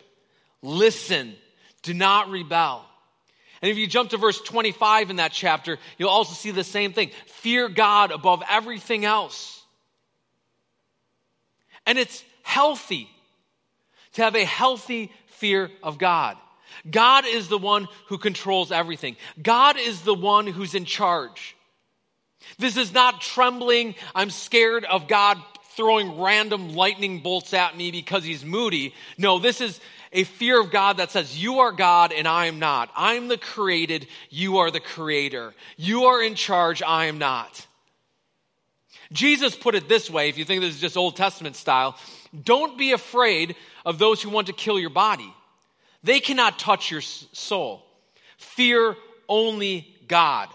listen, 0.63 1.35
do 1.83 1.93
not 1.93 2.31
rebel. 2.31 2.85
And 3.61 3.71
if 3.71 3.79
you 3.79 3.87
jump 3.87 4.11
to 4.11 4.17
verse 4.17 4.41
25 4.41 5.11
in 5.11 5.17
that 5.17 5.33
chapter, 5.33 5.79
you'll 5.97 6.09
also 6.09 6.35
see 6.35 6.51
the 6.51 6.65
same 6.65 6.93
thing. 6.93 7.11
Fear 7.27 7.69
God 7.69 8.11
above 8.11 8.43
everything 8.49 9.05
else. 9.05 9.63
And 11.87 11.99
it's 11.99 12.25
healthy 12.43 13.09
to 14.15 14.23
have 14.23 14.35
a 14.35 14.45
healthy 14.45 15.13
fear 15.27 15.71
of 15.83 15.99
God. 15.99 16.37
God 16.91 17.25
is 17.27 17.49
the 17.49 17.59
one 17.59 17.87
who 18.09 18.19
controls 18.19 18.73
everything. 18.73 19.17
God 19.41 19.77
is 19.79 20.03
the 20.03 20.15
one 20.15 20.47
who's 20.47 20.75
in 20.75 20.85
charge. 20.85 21.57
This 22.59 22.77
is 22.77 22.93
not 22.93 23.21
trembling, 23.21 23.95
I'm 24.15 24.31
scared 24.31 24.85
of 24.85 25.07
God 25.07 25.39
throwing 25.77 26.21
random 26.21 26.75
lightning 26.75 27.21
bolts 27.21 27.55
at 27.55 27.77
me 27.77 27.91
because 27.91 28.25
he's 28.25 28.45
moody. 28.45 28.95
No, 29.17 29.39
this 29.39 29.61
is 29.61 29.81
a 30.13 30.25
fear 30.25 30.61
of 30.61 30.71
God 30.71 30.99
that 30.99 31.11
says, 31.11 31.43
You 31.43 31.61
are 31.61 31.73
God 31.73 32.13
and 32.13 32.29
I 32.29 32.47
am 32.47 32.59
not. 32.59 32.91
I'm 32.95 33.29
the 33.29 33.39
created, 33.39 34.07
you 34.31 34.59
are 34.59 34.71
the 34.71 34.81
creator. 34.81 35.55
You 35.77 36.05
are 36.05 36.23
in 36.23 36.35
charge, 36.35 36.83
I 36.83 37.07
am 37.07 37.19
not. 37.19 37.67
Jesus 39.13 39.55
put 39.55 39.75
it 39.75 39.89
this 39.89 40.09
way 40.09 40.29
if 40.29 40.39
you 40.39 40.45
think 40.45 40.63
this 40.63 40.75
is 40.75 40.81
just 40.81 40.97
Old 40.97 41.17
Testament 41.17 41.57
style 41.57 41.97
don't 42.41 42.79
be 42.79 42.93
afraid 42.93 43.57
of 43.85 43.99
those 43.99 44.23
who 44.23 44.31
want 44.31 44.47
to 44.47 44.53
kill 44.53 44.79
your 44.79 44.91
body. 44.91 45.33
They 46.03 46.21
cannot 46.21 46.59
touch 46.59 46.91
your 46.91 47.03
soul. 47.03 47.85
Fear 48.39 48.97
only 49.29 49.95
God, 50.09 50.49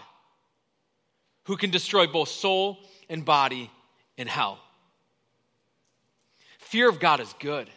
who 1.44 1.56
can 1.56 1.70
destroy 1.70 2.06
both 2.06 2.28
soul 2.28 2.78
and 3.08 3.24
body 3.24 3.70
in 4.16 4.26
hell. 4.26 4.58
Fear 6.58 6.88
of 6.88 7.00
God 7.00 7.20
is 7.20 7.34
good. 7.38 7.70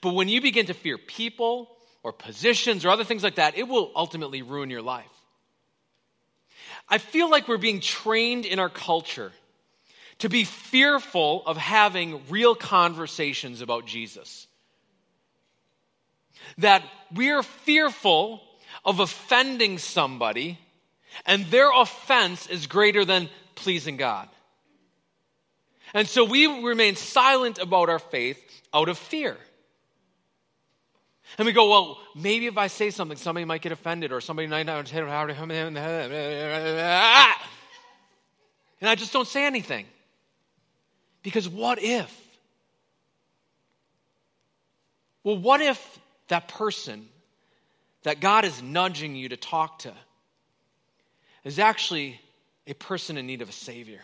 But 0.00 0.14
when 0.14 0.28
you 0.28 0.40
begin 0.40 0.66
to 0.66 0.74
fear 0.74 0.98
people 0.98 1.70
or 2.02 2.12
positions 2.12 2.84
or 2.84 2.90
other 2.90 3.04
things 3.04 3.22
like 3.22 3.36
that, 3.36 3.56
it 3.56 3.68
will 3.68 3.90
ultimately 3.94 4.42
ruin 4.42 4.70
your 4.70 4.82
life. 4.82 5.06
I 6.88 6.98
feel 6.98 7.30
like 7.30 7.48
we're 7.48 7.58
being 7.58 7.80
trained 7.80 8.46
in 8.46 8.58
our 8.58 8.68
culture 8.68 9.32
to 10.18 10.28
be 10.28 10.44
fearful 10.44 11.42
of 11.46 11.56
having 11.56 12.20
real 12.28 12.54
conversations 12.54 13.60
about 13.60 13.86
Jesus 13.86 14.46
that 16.58 16.82
we're 17.14 17.42
fearful 17.42 18.42
of 18.84 19.00
offending 19.00 19.78
somebody, 19.78 20.58
and 21.26 21.44
their 21.46 21.70
offense 21.72 22.46
is 22.46 22.66
greater 22.66 23.04
than 23.04 23.28
pleasing 23.54 23.96
God. 23.96 24.28
And 25.92 26.08
so 26.08 26.24
we 26.24 26.46
remain 26.46 26.96
silent 26.96 27.58
about 27.58 27.88
our 27.88 27.98
faith 27.98 28.40
out 28.72 28.88
of 28.88 28.96
fear. 28.96 29.36
And 31.38 31.46
we 31.46 31.52
go, 31.52 31.68
well, 31.70 31.98
maybe 32.14 32.46
if 32.46 32.58
I 32.58 32.66
say 32.66 32.90
something, 32.90 33.16
somebody 33.16 33.44
might 33.44 33.62
get 33.62 33.72
offended, 33.72 34.12
or 34.12 34.20
somebody 34.20 34.48
might 34.48 34.66
not. 34.66 34.92
And 38.80 38.88
I 38.88 38.94
just 38.94 39.12
don't 39.12 39.28
say 39.28 39.46
anything. 39.46 39.86
Because 41.22 41.48
what 41.48 41.82
if? 41.82 42.16
Well, 45.22 45.38
what 45.38 45.60
if 45.60 45.98
that 46.28 46.48
person 46.48 47.08
that 48.04 48.20
God 48.20 48.44
is 48.44 48.62
nudging 48.62 49.14
you 49.14 49.28
to 49.28 49.36
talk 49.36 49.80
to 49.80 49.92
is 51.44 51.58
actually 51.58 52.20
a 52.66 52.74
person 52.74 53.16
in 53.16 53.26
need 53.26 53.42
of 53.42 53.48
a 53.48 53.52
Savior, 53.52 54.00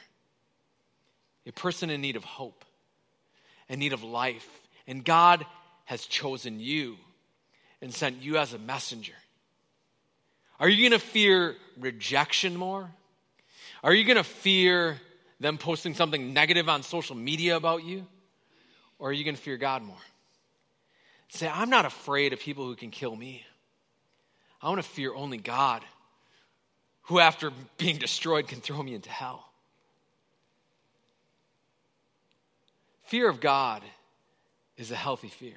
a 1.46 1.52
person 1.52 1.88
in 1.90 2.00
need 2.00 2.16
of 2.16 2.24
hope, 2.24 2.64
in 3.68 3.78
need 3.78 3.92
of 3.92 4.02
life. 4.02 4.48
And 4.86 5.04
God 5.04 5.46
has 5.84 6.04
chosen 6.04 6.60
you 6.60 6.96
and 7.86 7.94
sent 7.94 8.20
you 8.20 8.36
as 8.36 8.52
a 8.52 8.58
messenger. 8.58 9.12
Are 10.58 10.68
you 10.68 10.88
going 10.88 11.00
to 11.00 11.06
fear 11.06 11.54
rejection 11.78 12.56
more? 12.56 12.90
Are 13.84 13.94
you 13.94 14.02
going 14.04 14.16
to 14.16 14.24
fear 14.24 15.00
them 15.38 15.56
posting 15.56 15.94
something 15.94 16.32
negative 16.32 16.68
on 16.68 16.82
social 16.82 17.14
media 17.14 17.56
about 17.56 17.84
you? 17.84 18.04
Or 18.98 19.10
are 19.10 19.12
you 19.12 19.22
going 19.22 19.36
to 19.36 19.40
fear 19.40 19.56
God 19.56 19.82
more? 19.82 19.96
Say, 21.28 21.48
I'm 21.48 21.70
not 21.70 21.84
afraid 21.84 22.32
of 22.32 22.40
people 22.40 22.64
who 22.64 22.74
can 22.74 22.90
kill 22.90 23.14
me. 23.14 23.46
I 24.60 24.68
want 24.68 24.82
to 24.82 24.88
fear 24.88 25.14
only 25.14 25.38
God, 25.38 25.84
who 27.02 27.20
after 27.20 27.52
being 27.78 27.98
destroyed 27.98 28.48
can 28.48 28.60
throw 28.60 28.82
me 28.82 28.96
into 28.96 29.10
hell. 29.10 29.48
Fear 33.04 33.28
of 33.28 33.40
God 33.40 33.84
is 34.76 34.90
a 34.90 34.96
healthy 34.96 35.28
fear. 35.28 35.54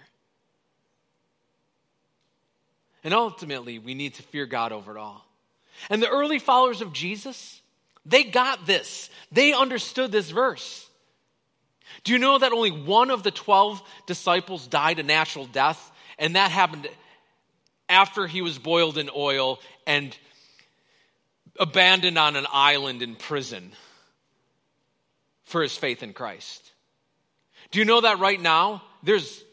And 3.04 3.14
ultimately, 3.14 3.80
we 3.80 3.94
need 3.94 4.16
to 4.16 4.24
fear 4.24 4.46
God 4.46 4.72
over 4.72 4.96
it 4.96 5.00
all. 5.00 5.26
And 5.90 6.02
the 6.02 6.10
early 6.10 6.40
followers 6.40 6.82
of 6.82 6.94
Jesus, 6.94 7.62
they 8.06 8.24
got 8.24 8.66
this. 8.66 9.10
They 9.32 9.54
understood 9.54 10.12
this 10.12 10.30
verse. 10.30 10.90
Do 12.04 12.12
you 12.12 12.20
know 12.20 12.38
that 12.38 12.52
only 12.52 12.72
one 12.72 13.12
of 13.12 13.24
the 13.24 13.32
12 13.32 13.82
disciples 14.06 14.68
died 14.68 15.00
a 15.00 15.04
natural 15.04 15.46
death? 15.46 15.92
And 16.18 16.36
that 16.36 16.52
happened 16.52 16.88
after 17.88 18.28
he 18.28 18.42
was 18.42 18.60
boiled 18.60 18.98
in 18.98 19.10
oil 19.16 19.60
and 19.88 20.16
abandoned 21.60 22.18
on 22.18 22.36
an 22.36 22.46
island 22.52 23.02
in 23.02 23.16
prison 23.16 23.72
for 25.46 25.62
his 25.62 25.76
faith 25.76 26.04
in 26.04 26.14
Christ. 26.14 26.72
Do 27.72 27.80
you 27.80 27.86
know 27.86 28.02
that 28.02 28.20
right 28.20 28.40
now 28.40 28.84
there's 29.04 29.44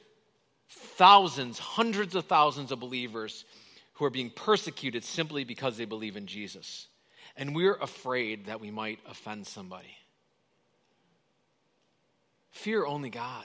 thousands, 0.96 1.58
hundreds 1.58 2.14
of 2.14 2.26
thousands 2.26 2.72
of 2.72 2.80
believers 2.80 3.44
who 3.94 4.04
are 4.04 4.10
being 4.10 4.30
persecuted 4.30 5.04
simply 5.04 5.44
because 5.44 5.76
they 5.76 5.84
believe 5.84 6.16
in 6.16 6.26
Jesus? 6.26 6.88
And 7.36 7.54
we're 7.54 7.74
afraid 7.74 8.46
that 8.46 8.60
we 8.60 8.70
might 8.70 8.98
offend 9.08 9.46
somebody. 9.46 9.96
Fear 12.50 12.86
only 12.86 13.10
God. 13.10 13.44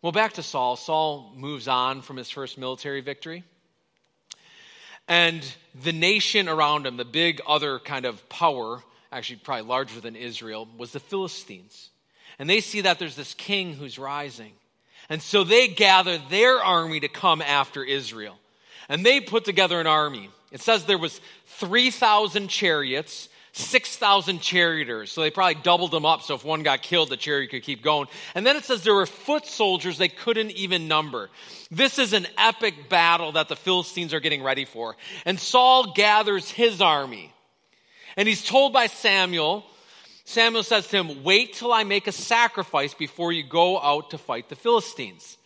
Well, 0.00 0.12
back 0.12 0.34
to 0.34 0.44
Saul. 0.44 0.76
Saul 0.76 1.32
moves 1.36 1.66
on 1.66 2.02
from 2.02 2.16
his 2.16 2.30
first 2.30 2.56
military 2.56 3.00
victory. 3.00 3.42
And 5.08 5.42
the 5.82 5.92
nation 5.92 6.48
around 6.48 6.86
him, 6.86 6.96
the 6.96 7.04
big 7.04 7.40
other 7.46 7.80
kind 7.80 8.04
of 8.04 8.28
power, 8.28 8.84
actually 9.10 9.40
probably 9.42 9.66
larger 9.66 10.00
than 10.00 10.14
Israel, 10.14 10.68
was 10.76 10.92
the 10.92 11.00
Philistines. 11.00 11.90
And 12.38 12.48
they 12.48 12.60
see 12.60 12.82
that 12.82 12.98
there's 12.98 13.16
this 13.16 13.34
king 13.34 13.74
who's 13.74 13.98
rising. 13.98 14.52
And 15.08 15.22
so 15.22 15.44
they 15.44 15.68
gather 15.68 16.18
their 16.30 16.56
army 16.56 17.00
to 17.00 17.08
come 17.08 17.42
after 17.42 17.82
Israel. 17.82 18.38
And 18.88 19.04
they 19.04 19.20
put 19.20 19.44
together 19.44 19.80
an 19.80 19.86
army. 19.86 20.30
It 20.52 20.60
says 20.60 20.84
there 20.84 20.98
was 20.98 21.20
3,000 21.46 22.48
chariots 22.48 23.28
6,000 23.58 24.40
charioteers. 24.40 25.10
So 25.10 25.20
they 25.20 25.30
probably 25.30 25.60
doubled 25.62 25.90
them 25.90 26.06
up. 26.06 26.22
So 26.22 26.34
if 26.34 26.44
one 26.44 26.62
got 26.62 26.82
killed, 26.82 27.08
the 27.08 27.16
chariot 27.16 27.50
could 27.50 27.62
keep 27.62 27.82
going. 27.82 28.08
And 28.34 28.46
then 28.46 28.56
it 28.56 28.64
says 28.64 28.82
there 28.82 28.94
were 28.94 29.06
foot 29.06 29.46
soldiers 29.46 29.98
they 29.98 30.08
couldn't 30.08 30.52
even 30.52 30.88
number. 30.88 31.28
This 31.70 31.98
is 31.98 32.12
an 32.12 32.26
epic 32.36 32.88
battle 32.88 33.32
that 33.32 33.48
the 33.48 33.56
Philistines 33.56 34.14
are 34.14 34.20
getting 34.20 34.42
ready 34.42 34.64
for. 34.64 34.96
And 35.24 35.40
Saul 35.40 35.92
gathers 35.92 36.48
his 36.50 36.80
army. 36.80 37.32
And 38.16 38.28
he's 38.28 38.44
told 38.44 38.72
by 38.72 38.86
Samuel, 38.86 39.64
Samuel 40.28 40.62
says 40.62 40.86
to 40.88 40.98
him, 40.98 41.24
Wait 41.24 41.54
till 41.54 41.72
I 41.72 41.84
make 41.84 42.06
a 42.06 42.12
sacrifice 42.12 42.92
before 42.92 43.32
you 43.32 43.42
go 43.42 43.80
out 43.80 44.10
to 44.10 44.18
fight 44.18 44.50
the 44.50 44.56
Philistines. 44.56 45.38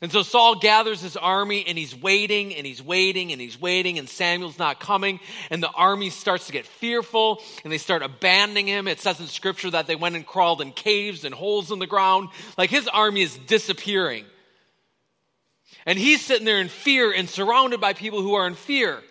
And 0.00 0.12
so 0.12 0.22
Saul 0.22 0.54
gathers 0.54 1.00
his 1.00 1.16
army 1.16 1.64
and 1.66 1.76
he's 1.76 2.00
waiting 2.00 2.54
and 2.54 2.64
he's 2.64 2.80
waiting 2.80 3.32
and 3.32 3.40
he's 3.40 3.60
waiting 3.60 3.98
and 3.98 4.08
Samuel's 4.08 4.56
not 4.56 4.78
coming 4.78 5.18
and 5.50 5.60
the 5.60 5.70
army 5.70 6.10
starts 6.10 6.46
to 6.46 6.52
get 6.52 6.64
fearful 6.64 7.42
and 7.64 7.72
they 7.72 7.76
start 7.76 8.04
abandoning 8.04 8.68
him. 8.68 8.86
It 8.86 9.00
says 9.00 9.18
in 9.18 9.26
scripture 9.26 9.72
that 9.72 9.88
they 9.88 9.96
went 9.96 10.14
and 10.14 10.24
crawled 10.24 10.60
in 10.60 10.70
caves 10.70 11.24
and 11.24 11.34
holes 11.34 11.72
in 11.72 11.80
the 11.80 11.88
ground. 11.88 12.28
Like 12.56 12.70
his 12.70 12.86
army 12.86 13.22
is 13.22 13.36
disappearing. 13.36 14.26
And 15.86 15.98
he's 15.98 16.24
sitting 16.24 16.46
there 16.46 16.60
in 16.60 16.68
fear 16.68 17.12
and 17.12 17.28
surrounded 17.28 17.80
by 17.80 17.94
people 17.94 18.22
who 18.22 18.34
are 18.34 18.46
in 18.46 18.54
fear. 18.54 19.02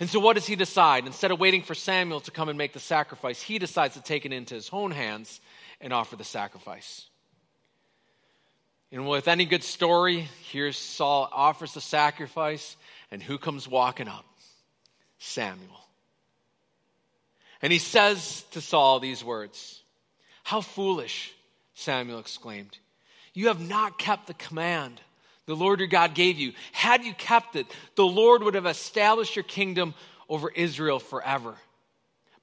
And 0.00 0.10
so, 0.10 0.18
what 0.18 0.34
does 0.34 0.46
he 0.46 0.56
decide? 0.56 1.06
Instead 1.06 1.30
of 1.30 1.38
waiting 1.38 1.62
for 1.62 1.74
Samuel 1.74 2.20
to 2.20 2.30
come 2.30 2.48
and 2.48 2.58
make 2.58 2.72
the 2.72 2.80
sacrifice, 2.80 3.40
he 3.40 3.58
decides 3.58 3.94
to 3.94 4.02
take 4.02 4.26
it 4.26 4.32
into 4.32 4.54
his 4.54 4.70
own 4.72 4.90
hands 4.90 5.40
and 5.80 5.92
offer 5.92 6.16
the 6.16 6.24
sacrifice. 6.24 7.06
And 8.90 9.08
with 9.08 9.28
any 9.28 9.44
good 9.44 9.64
story, 9.64 10.28
here's 10.50 10.76
Saul 10.76 11.28
offers 11.32 11.74
the 11.74 11.80
sacrifice, 11.80 12.76
and 13.10 13.22
who 13.22 13.38
comes 13.38 13.68
walking 13.68 14.08
up? 14.08 14.24
Samuel. 15.18 15.80
And 17.62 17.72
he 17.72 17.78
says 17.78 18.44
to 18.50 18.60
Saul 18.60 19.00
these 19.00 19.24
words 19.24 19.82
How 20.42 20.60
foolish, 20.60 21.32
Samuel 21.74 22.18
exclaimed. 22.18 22.76
You 23.32 23.48
have 23.48 23.60
not 23.60 23.98
kept 23.98 24.26
the 24.26 24.34
command 24.34 25.00
the 25.46 25.56
Lord 25.56 25.80
your 25.80 25.88
God 25.88 26.14
gave 26.14 26.38
you. 26.38 26.52
Had 26.72 27.04
you 27.04 27.14
kept 27.14 27.56
it, 27.56 27.66
the 27.96 28.06
Lord 28.06 28.42
would 28.42 28.54
have 28.54 28.66
established 28.66 29.36
your 29.36 29.42
kingdom 29.42 29.94
over 30.28 30.50
Israel 30.50 30.98
forever. 30.98 31.54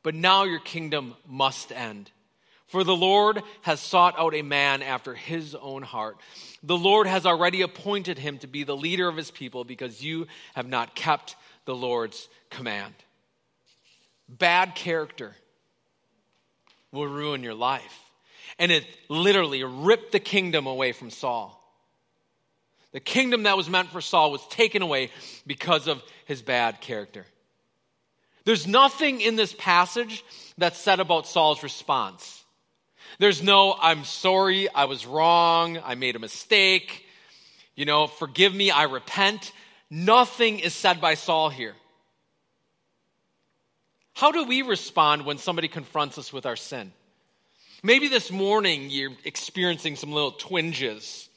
But 0.04 0.16
now 0.16 0.44
your 0.44 0.60
kingdom 0.60 1.16
must 1.28 1.72
end. 1.72 2.12
For 2.68 2.84
the 2.84 2.96
Lord 2.96 3.44
has 3.64 3.82
sought 3.82 4.18
out 4.18 4.34
a 4.34 4.44
man 4.44 4.82
after 4.82 5.14
his 5.14 5.56
own 5.56 5.82
heart. 5.84 6.18
The 6.64 6.78
Lord 6.78 7.06
has 7.06 7.26
already 7.26 7.64
appointed 7.64 8.18
him 8.18 8.38
to 8.40 8.48
be 8.48 8.64
the 8.64 8.78
leader 8.78 9.10
of 9.10 9.18
his 9.18 9.30
people 9.30 9.64
because 9.64 10.02
you 10.02 10.28
have 10.56 10.68
not 10.68 10.96
kept 10.96 11.36
the 11.66 11.76
Lord's 11.76 12.30
command. 12.50 12.94
Bad 14.30 14.74
character 14.74 15.36
will 16.94 17.08
ruin 17.08 17.44
your 17.44 17.56
life. 17.56 18.00
And 18.58 18.72
it 18.72 18.86
literally 19.10 19.64
ripped 19.64 20.14
the 20.14 20.20
kingdom 20.20 20.66
away 20.66 20.94
from 20.94 21.10
Saul. 21.10 21.61
The 22.92 23.00
kingdom 23.00 23.44
that 23.44 23.58
was 23.58 23.70
meant 23.70 23.90
for 23.90 24.02
Saul 24.02 24.32
was 24.32 24.46
taken 24.48 24.82
away 24.82 25.12
because 25.48 25.88
of 25.88 26.04
his 26.26 26.42
bad 26.42 26.82
character. 26.82 27.26
There's 28.44 28.68
nothing 28.68 29.22
in 29.22 29.36
this 29.36 29.54
passage 29.54 30.24
that's 30.58 30.80
said 30.80 31.00
about 31.00 31.28
Saul's 31.28 31.64
response. 31.64 32.44
There's 33.20 33.44
no, 33.44 33.76
I'm 33.80 34.04
sorry, 34.04 34.70
I 34.70 34.86
was 34.86 35.06
wrong, 35.06 35.80
I 35.84 35.96
made 35.96 36.16
a 36.16 36.20
mistake, 36.20 37.06
you 37.76 37.86
know, 37.86 38.08
forgive 38.08 38.54
me, 38.54 38.72
I 38.72 38.84
repent. 38.84 39.52
Nothing 39.90 40.60
is 40.60 40.74
said 40.74 41.02
by 41.02 41.16
Saul 41.16 41.50
here. 41.50 41.76
How 44.14 44.32
do 44.32 44.44
we 44.44 44.62
respond 44.62 45.26
when 45.26 45.38
somebody 45.38 45.68
confronts 45.68 46.18
us 46.18 46.34
with 46.34 46.46
our 46.46 46.56
sin? 46.56 46.94
Maybe 47.84 48.08
this 48.08 48.32
morning 48.32 48.90
you're 48.90 49.12
experiencing 49.26 49.96
some 49.96 50.12
little 50.12 50.34
twinges. 50.34 51.30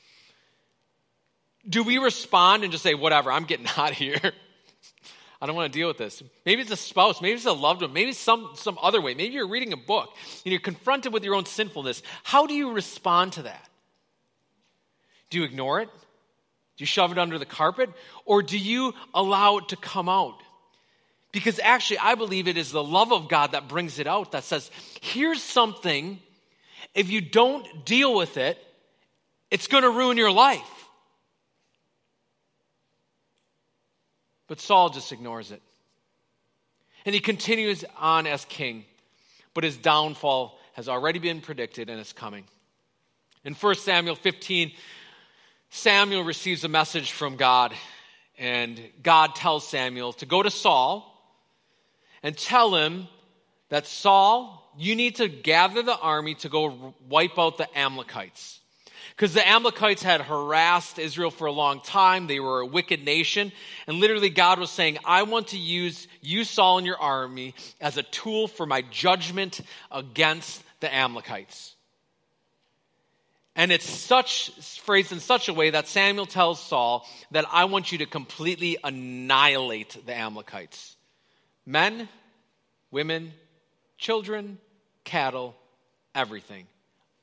Do 1.69 1.83
we 1.83 1.99
respond 1.99 2.63
and 2.63 2.73
just 2.73 2.83
say, 2.83 2.95
whatever, 2.95 3.33
I'm 3.33 3.45
getting 3.45 3.67
out 3.77 3.91
of 3.91 3.97
here? 3.97 4.21
I 5.41 5.47
don't 5.47 5.57
want 5.57 5.73
to 5.73 5.79
deal 5.79 5.89
with 5.89 5.99
this. 5.99 6.23
Maybe 6.47 6.63
it's 6.63 6.71
a 6.71 6.77
spouse, 6.77 7.21
maybe 7.21 7.35
it's 7.35 7.45
a 7.45 7.53
loved 7.53 7.83
one, 7.83 7.93
maybe 7.93 8.13
some, 8.13 8.53
some 8.55 8.79
other 8.81 9.01
way. 9.01 9.15
Maybe 9.15 9.35
you're 9.35 9.49
reading 9.49 9.75
a 9.75 9.77
book 9.77 10.09
and 10.45 10.53
you're 10.53 10.61
confronted 10.61 11.13
with 11.13 11.23
your 11.23 11.35
own 11.35 11.45
sinfulness. 11.45 12.03
How 12.23 12.47
do 12.47 12.55
you 12.55 12.73
respond 12.73 13.35
to 13.35 13.43
that? 13.43 13.69
Do 15.29 15.39
you 15.39 15.45
ignore 15.45 15.81
it? 15.81 15.91
Do 16.77 16.83
you 16.83 16.87
shove 16.87 17.13
it 17.13 17.19
under 17.19 17.39
the 17.39 17.47
carpet? 17.47 17.91
Or 18.25 18.43
do 18.43 18.59
you 18.59 18.95
allow 19.13 19.59
it 19.59 19.69
to 19.69 19.77
come 19.77 20.09
out? 20.09 20.41
Because 21.31 21.59
actually, 21.59 21.99
I 21.99 22.15
believe 22.15 22.49
it 22.49 22.57
is 22.57 22.71
the 22.71 22.83
love 22.83 23.13
of 23.13 23.29
God 23.29 23.53
that 23.53 23.69
brings 23.69 23.99
it 23.99 24.07
out 24.07 24.33
that 24.33 24.45
says, 24.45 24.71
here's 25.03 25.43
something, 25.43 26.21
if 26.95 27.11
you 27.11 27.21
don't 27.21 27.85
deal 27.85 28.15
with 28.15 28.37
it, 28.37 28.57
it's 29.51 29.67
going 29.67 29.83
to 29.83 29.91
ruin 29.91 30.17
your 30.17 30.31
life. 30.31 30.63
But 34.55 34.61
Saul 34.61 34.89
just 34.89 35.11
ignores 35.11 35.51
it. 35.51 35.61
And 37.05 37.13
he 37.13 37.21
continues 37.21 37.85
on 37.99 38.29
as 38.29 38.45
king, 38.45 38.85
but 39.53 39.65
his 39.65 39.77
downfall 39.77 40.57
has 40.75 40.89
already 40.89 41.19
been 41.19 41.41
predicted 41.41 41.91
and 41.91 41.99
is 42.01 42.13
coming. 42.13 42.45
In 43.45 43.55
1 43.55 43.75
Samuel 43.75 44.15
15, 44.15 44.71
Samuel 45.71 46.23
receives 46.23 46.63
a 46.63 46.69
message 46.69 47.11
from 47.11 47.35
God, 47.35 47.75
and 48.39 48.81
God 49.03 49.35
tells 49.35 49.67
Samuel 49.67 50.13
to 50.13 50.27
go 50.27 50.41
to 50.41 50.53
Saul 50.53 51.05
and 52.23 52.39
tell 52.39 52.77
him 52.77 53.09
that 53.71 53.89
Saul, 53.89 54.73
you 54.79 54.95
need 54.95 55.17
to 55.17 55.27
gather 55.27 55.83
the 55.83 55.99
army 55.99 56.37
to 56.37 56.49
go 56.49 56.95
wipe 57.09 57.41
out 57.41 57.59
the 57.59 57.77
Amalekites. 57.77 58.61
Because 59.17 59.33
the 59.33 59.47
Amalekites 59.47 60.03
had 60.03 60.23
harassed 60.23 60.99
Israel 60.99 61.31
for 61.31 61.47
a 61.47 61.53
long 61.53 61.81
time. 61.81 62.27
They 62.27 62.41
were 62.41 62.61
a 62.61 62.67
wicked 62.67 63.05
nation. 63.05 63.53
And 63.87 63.99
literally, 63.99 64.31
God 64.31 64.59
was 64.59 64.71
saying, 64.71 64.99
I 65.05 65.23
want 65.23 65.49
to 65.49 65.59
use 65.59 66.09
you, 66.21 66.43
Saul, 66.43 66.79
and 66.79 66.87
your 66.87 67.01
army 67.01 67.55
as 67.81 67.97
a 67.97 68.03
tool 68.03 68.49
for 68.49 68.67
my 68.67 68.83
judgment 68.83 69.61
against 69.93 70.65
the 70.81 70.93
Amalekites. 70.93 71.77
And 73.57 73.71
it's 73.71 73.89
such 73.89 74.51
phrased 74.81 75.13
in 75.13 75.21
such 75.21 75.49
a 75.49 75.55
way 75.55 75.71
that 75.71 75.87
Samuel 75.87 76.27
tells 76.27 76.61
Saul 76.61 77.07
that 77.31 77.45
I 77.53 77.67
want 77.67 77.93
you 77.93 77.99
to 77.99 78.07
completely 78.07 78.79
annihilate 78.83 79.97
the 80.07 80.15
Amalekites. 80.15 80.97
Men, 81.65 82.09
women, 82.91 83.33
children, 83.97 84.59
cattle, 85.05 85.55
everything. 86.17 86.67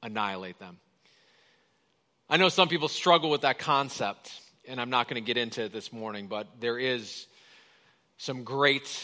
Annihilate 0.02 0.58
them. 0.58 0.78
I 2.32 2.38
know 2.38 2.48
some 2.48 2.70
people 2.70 2.88
struggle 2.88 3.30
with 3.30 3.42
that 3.42 3.60
concept, 3.60 4.32
and 4.66 4.80
I'm 4.80 4.90
not 4.90 5.10
going 5.10 5.22
to 5.22 5.26
get 5.26 5.36
into 5.36 5.64
it 5.64 5.74
this 5.74 5.92
morning, 5.92 6.28
but 6.28 6.48
there 6.62 6.80
is 6.80 7.28
some 8.18 8.46
great 8.46 9.04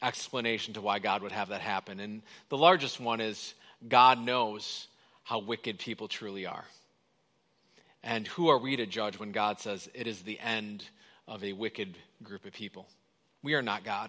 explanation 0.00 0.74
to 0.74 0.80
why 0.80 1.00
God 1.00 1.22
would 1.22 1.32
have 1.32 1.48
that 1.48 1.60
happen. 1.60 1.98
And 1.98 2.22
the 2.50 2.56
largest 2.56 3.00
one 3.00 3.20
is 3.20 3.54
God 3.88 4.20
knows 4.20 4.86
how 5.24 5.40
wicked 5.40 5.80
people 5.80 6.06
truly 6.06 6.46
are. 6.46 6.64
And 8.04 8.28
who 8.28 8.48
are 8.48 8.58
we 8.58 8.76
to 8.76 8.86
judge 8.86 9.18
when 9.18 9.32
God 9.32 9.58
says 9.58 9.90
it 9.92 10.06
is 10.06 10.22
the 10.22 10.38
end 10.38 10.84
of 11.26 11.42
a 11.42 11.54
wicked 11.54 11.98
group 12.22 12.44
of 12.44 12.52
people? 12.52 12.86
We 13.42 13.54
are 13.54 13.62
not 13.62 13.82
God. 13.82 14.08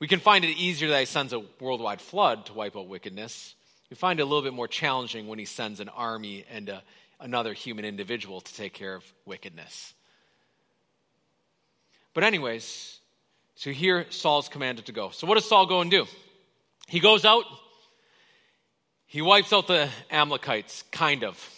We 0.00 0.08
can 0.08 0.18
find 0.18 0.44
it 0.44 0.56
easier 0.56 0.88
that 0.88 0.98
He 0.98 1.06
sends 1.06 1.32
a 1.32 1.44
worldwide 1.60 2.00
flood 2.00 2.46
to 2.46 2.54
wipe 2.54 2.76
out 2.76 2.88
wickedness. 2.88 3.54
We 3.90 3.96
find 3.96 4.20
it 4.20 4.22
a 4.22 4.26
little 4.26 4.42
bit 4.42 4.52
more 4.52 4.68
challenging 4.68 5.28
when 5.28 5.38
He 5.38 5.44
sends 5.44 5.80
an 5.80 5.88
army 5.88 6.44
and 6.50 6.68
a, 6.68 6.82
another 7.20 7.52
human 7.52 7.84
individual 7.84 8.40
to 8.40 8.54
take 8.54 8.74
care 8.74 8.94
of 8.94 9.04
wickedness. 9.24 9.94
But, 12.14 12.24
anyways, 12.24 12.98
so 13.54 13.70
here 13.70 14.06
Saul's 14.10 14.48
commanded 14.48 14.86
to 14.86 14.92
go. 14.92 15.10
So, 15.10 15.26
what 15.26 15.34
does 15.34 15.48
Saul 15.48 15.66
go 15.66 15.80
and 15.80 15.90
do? 15.90 16.06
He 16.86 17.00
goes 17.00 17.24
out, 17.24 17.44
he 19.06 19.22
wipes 19.22 19.52
out 19.52 19.66
the 19.66 19.88
Amalekites, 20.10 20.84
kind 20.90 21.24
of. 21.24 21.54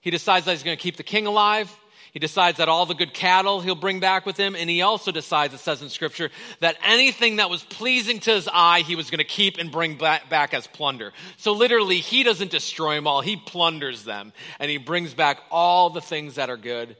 He 0.00 0.10
decides 0.10 0.46
that 0.46 0.52
he's 0.52 0.62
going 0.62 0.76
to 0.76 0.82
keep 0.82 0.96
the 0.96 1.02
king 1.02 1.26
alive. 1.26 1.74
He 2.12 2.18
decides 2.18 2.58
that 2.58 2.68
all 2.68 2.86
the 2.86 2.94
good 2.94 3.12
cattle 3.12 3.60
he'll 3.60 3.74
bring 3.74 4.00
back 4.00 4.24
with 4.24 4.36
him. 4.36 4.56
And 4.56 4.68
he 4.70 4.82
also 4.82 5.12
decides, 5.12 5.54
it 5.54 5.58
says 5.58 5.82
in 5.82 5.88
Scripture, 5.88 6.30
that 6.60 6.76
anything 6.84 7.36
that 7.36 7.50
was 7.50 7.62
pleasing 7.62 8.20
to 8.20 8.32
his 8.32 8.48
eye, 8.52 8.80
he 8.80 8.96
was 8.96 9.10
going 9.10 9.18
to 9.18 9.24
keep 9.24 9.58
and 9.58 9.70
bring 9.70 9.96
back, 9.96 10.54
as 10.54 10.66
plunder. 10.66 11.12
So 11.36 11.52
literally, 11.52 11.98
he 11.98 12.22
doesn't 12.22 12.50
destroy 12.50 12.94
them 12.94 13.06
all, 13.06 13.20
he 13.20 13.36
plunders 13.36 14.04
them. 14.04 14.32
And 14.58 14.70
he 14.70 14.78
brings 14.78 15.14
back 15.14 15.40
all 15.50 15.90
the 15.90 16.00
things 16.00 16.36
that 16.36 16.50
are 16.50 16.56
good. 16.56 16.96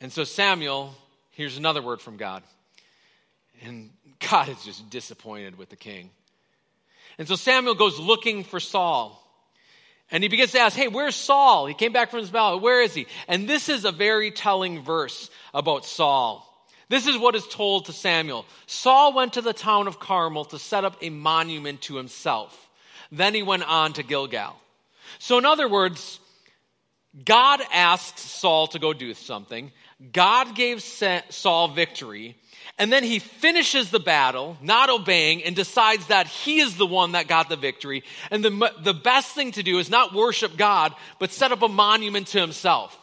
And 0.00 0.12
so 0.12 0.24
Samuel 0.24 0.94
hears 1.30 1.56
another 1.56 1.82
word 1.82 2.00
from 2.00 2.16
God. 2.16 2.42
And 3.62 3.90
God 4.18 4.48
is 4.48 4.64
just 4.64 4.90
disappointed 4.90 5.56
with 5.56 5.68
the 5.70 5.76
king. 5.76 6.10
And 7.18 7.26
so 7.26 7.34
Samuel 7.34 7.74
goes 7.74 7.98
looking 7.98 8.44
for 8.44 8.60
Saul. 8.60 9.22
And 10.10 10.22
he 10.22 10.28
begins 10.28 10.52
to 10.52 10.60
ask, 10.60 10.76
Hey, 10.76 10.88
where's 10.88 11.16
Saul? 11.16 11.66
He 11.66 11.74
came 11.74 11.92
back 11.92 12.10
from 12.10 12.20
his 12.20 12.30
battle. 12.30 12.60
Where 12.60 12.82
is 12.82 12.94
he? 12.94 13.06
And 13.28 13.48
this 13.48 13.68
is 13.68 13.84
a 13.84 13.92
very 13.92 14.30
telling 14.30 14.82
verse 14.82 15.30
about 15.52 15.84
Saul. 15.84 16.42
This 16.88 17.06
is 17.06 17.18
what 17.18 17.34
is 17.34 17.46
told 17.48 17.86
to 17.86 17.92
Samuel. 17.92 18.46
Saul 18.66 19.12
went 19.12 19.32
to 19.32 19.42
the 19.42 19.52
town 19.52 19.88
of 19.88 19.98
Carmel 19.98 20.44
to 20.46 20.58
set 20.58 20.84
up 20.84 20.96
a 21.02 21.10
monument 21.10 21.82
to 21.82 21.96
himself. 21.96 22.70
Then 23.10 23.34
he 23.34 23.42
went 23.42 23.68
on 23.68 23.92
to 23.94 24.04
Gilgal. 24.04 24.54
So, 25.18 25.38
in 25.38 25.44
other 25.44 25.68
words, 25.68 26.20
God 27.24 27.60
asked 27.72 28.18
Saul 28.18 28.68
to 28.68 28.78
go 28.78 28.92
do 28.92 29.14
something. 29.14 29.72
God 30.12 30.54
gave 30.54 30.82
Saul 30.82 31.68
victory. 31.68 32.36
And 32.78 32.92
then 32.92 33.04
he 33.04 33.20
finishes 33.20 33.90
the 33.90 34.00
battle, 34.00 34.58
not 34.60 34.90
obeying, 34.90 35.42
and 35.44 35.56
decides 35.56 36.08
that 36.08 36.26
he 36.26 36.60
is 36.60 36.76
the 36.76 36.86
one 36.86 37.12
that 37.12 37.26
got 37.26 37.48
the 37.48 37.56
victory. 37.56 38.04
And 38.30 38.44
the, 38.44 38.72
the 38.82 38.92
best 38.92 39.34
thing 39.34 39.52
to 39.52 39.62
do 39.62 39.78
is 39.78 39.88
not 39.88 40.12
worship 40.12 40.58
God, 40.58 40.94
but 41.18 41.32
set 41.32 41.52
up 41.52 41.62
a 41.62 41.68
monument 41.68 42.26
to 42.28 42.40
himself. 42.40 42.96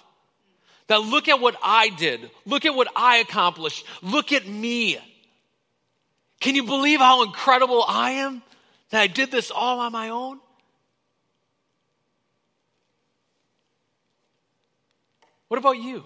That 0.88 1.02
look 1.02 1.28
at 1.28 1.40
what 1.40 1.56
I 1.64 1.90
did. 1.90 2.30
Look 2.46 2.66
at 2.66 2.76
what 2.76 2.88
I 2.96 3.18
accomplished. 3.18 3.84
Look 4.04 4.32
at 4.32 4.48
me. 4.48 5.00
Can 6.40 6.56
you 6.56 6.64
believe 6.64 7.00
how 7.00 7.24
incredible 7.24 7.84
I 7.88 8.12
am? 8.12 8.44
That 8.92 9.02
I 9.02 9.08
did 9.08 9.32
this 9.32 9.50
all 9.50 9.80
on 9.80 9.92
my 9.92 10.10
own? 10.10 10.40
What 15.48 15.58
about 15.58 15.80
you? 15.80 16.04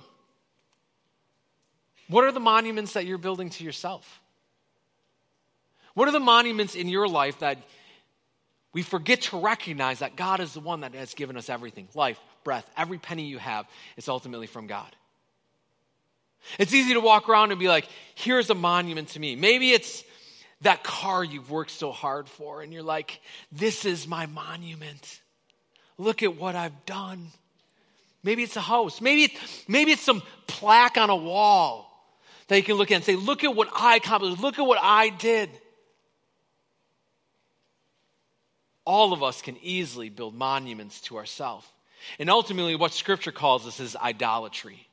What 2.10 2.24
are 2.24 2.32
the 2.32 2.39
monuments 2.39 2.93
that 2.93 3.06
you're 3.06 3.17
building 3.17 3.50
to 3.52 3.63
yourself? 3.63 4.22
What 5.93 6.08
are 6.08 6.12
the 6.12 6.20
monuments 6.20 6.76
in 6.76 6.89
your 6.89 7.08
life 7.08 7.39
that 7.39 7.58
we 8.74 8.84
forget 8.84 9.22
to 9.24 9.39
recognize 9.39 10.00
that 10.00 10.15
God 10.15 10.39
is 10.39 10.54
the 10.54 10.60
one 10.60 10.82
that 10.82 10.93
has 10.93 11.15
given 11.15 11.38
us 11.38 11.50
everything 11.50 11.88
life, 11.96 12.20
breath, 12.43 12.70
every 12.78 13.00
penny 13.00 13.24
you 13.24 13.39
have 13.39 13.65
is 13.96 14.08
ultimately 14.08 14.48
from 14.48 14.67
God. 14.67 14.96
It's 16.60 16.74
easy 16.74 16.93
to 16.93 17.00
walk 17.00 17.28
around 17.28 17.50
and 17.50 17.60
be 17.60 17.67
like, 17.67 17.88
here's 18.13 18.50
a 18.52 18.56
monument 18.56 19.10
to 19.10 19.20
me. 19.20 19.36
Maybe 19.36 19.72
it's 19.72 20.04
that 20.62 20.84
car 20.84 21.24
you've 21.24 21.50
worked 21.50 21.72
so 21.72 21.91
hard 21.91 22.30
for, 22.30 22.62
and 22.62 22.72
you're 22.72 22.84
like, 22.84 23.20
this 23.52 23.84
is 23.84 24.08
my 24.08 24.28
monument. 24.28 25.22
Look 25.98 26.22
at 26.22 26.38
what 26.38 26.56
I've 26.56 26.86
done. 26.86 27.28
Maybe 28.24 28.43
it's 28.43 28.56
a 28.56 28.62
house. 28.62 29.02
Maybe, 29.02 29.36
maybe 29.67 29.91
it's 29.91 30.04
some 30.04 30.22
plaque 30.46 30.98
on 30.98 31.10
a 31.10 31.15
wall 31.15 31.87
that 32.47 32.65
can 32.65 32.75
look 32.75 32.91
at 32.91 32.95
and 32.95 33.03
say, 33.03 33.15
Look 33.15 33.43
at 33.43 33.55
what 33.55 33.69
I 33.73 33.97
accomplished. 33.97 34.41
Look 34.41 34.60
at 34.60 34.65
what 34.65 34.79
I 34.81 35.10
did. 35.10 35.49
All 38.86 39.12
of 39.12 39.21
us 39.21 39.41
can 39.41 39.57
easily 39.62 40.10
build 40.10 40.33
monuments 40.33 41.01
to 41.01 41.17
ourselves. 41.17 41.67
And 42.19 42.29
ultimately, 42.29 42.75
what 42.75 42.93
Scripture 42.93 43.33
calls 43.33 43.67
us 43.67 43.79
is 43.79 43.95
idolatry. 43.95 44.88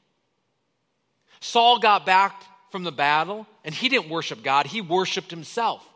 Saul 1.40 1.78
got 1.78 2.04
back 2.04 2.42
from 2.72 2.82
the 2.82 2.90
battle 2.90 3.46
and 3.64 3.74
he 3.74 3.88
didn't 3.88 4.08
worship 4.08 4.42
God, 4.42 4.66
he 4.66 4.80
worshiped 4.80 5.30
himself. 5.30 5.86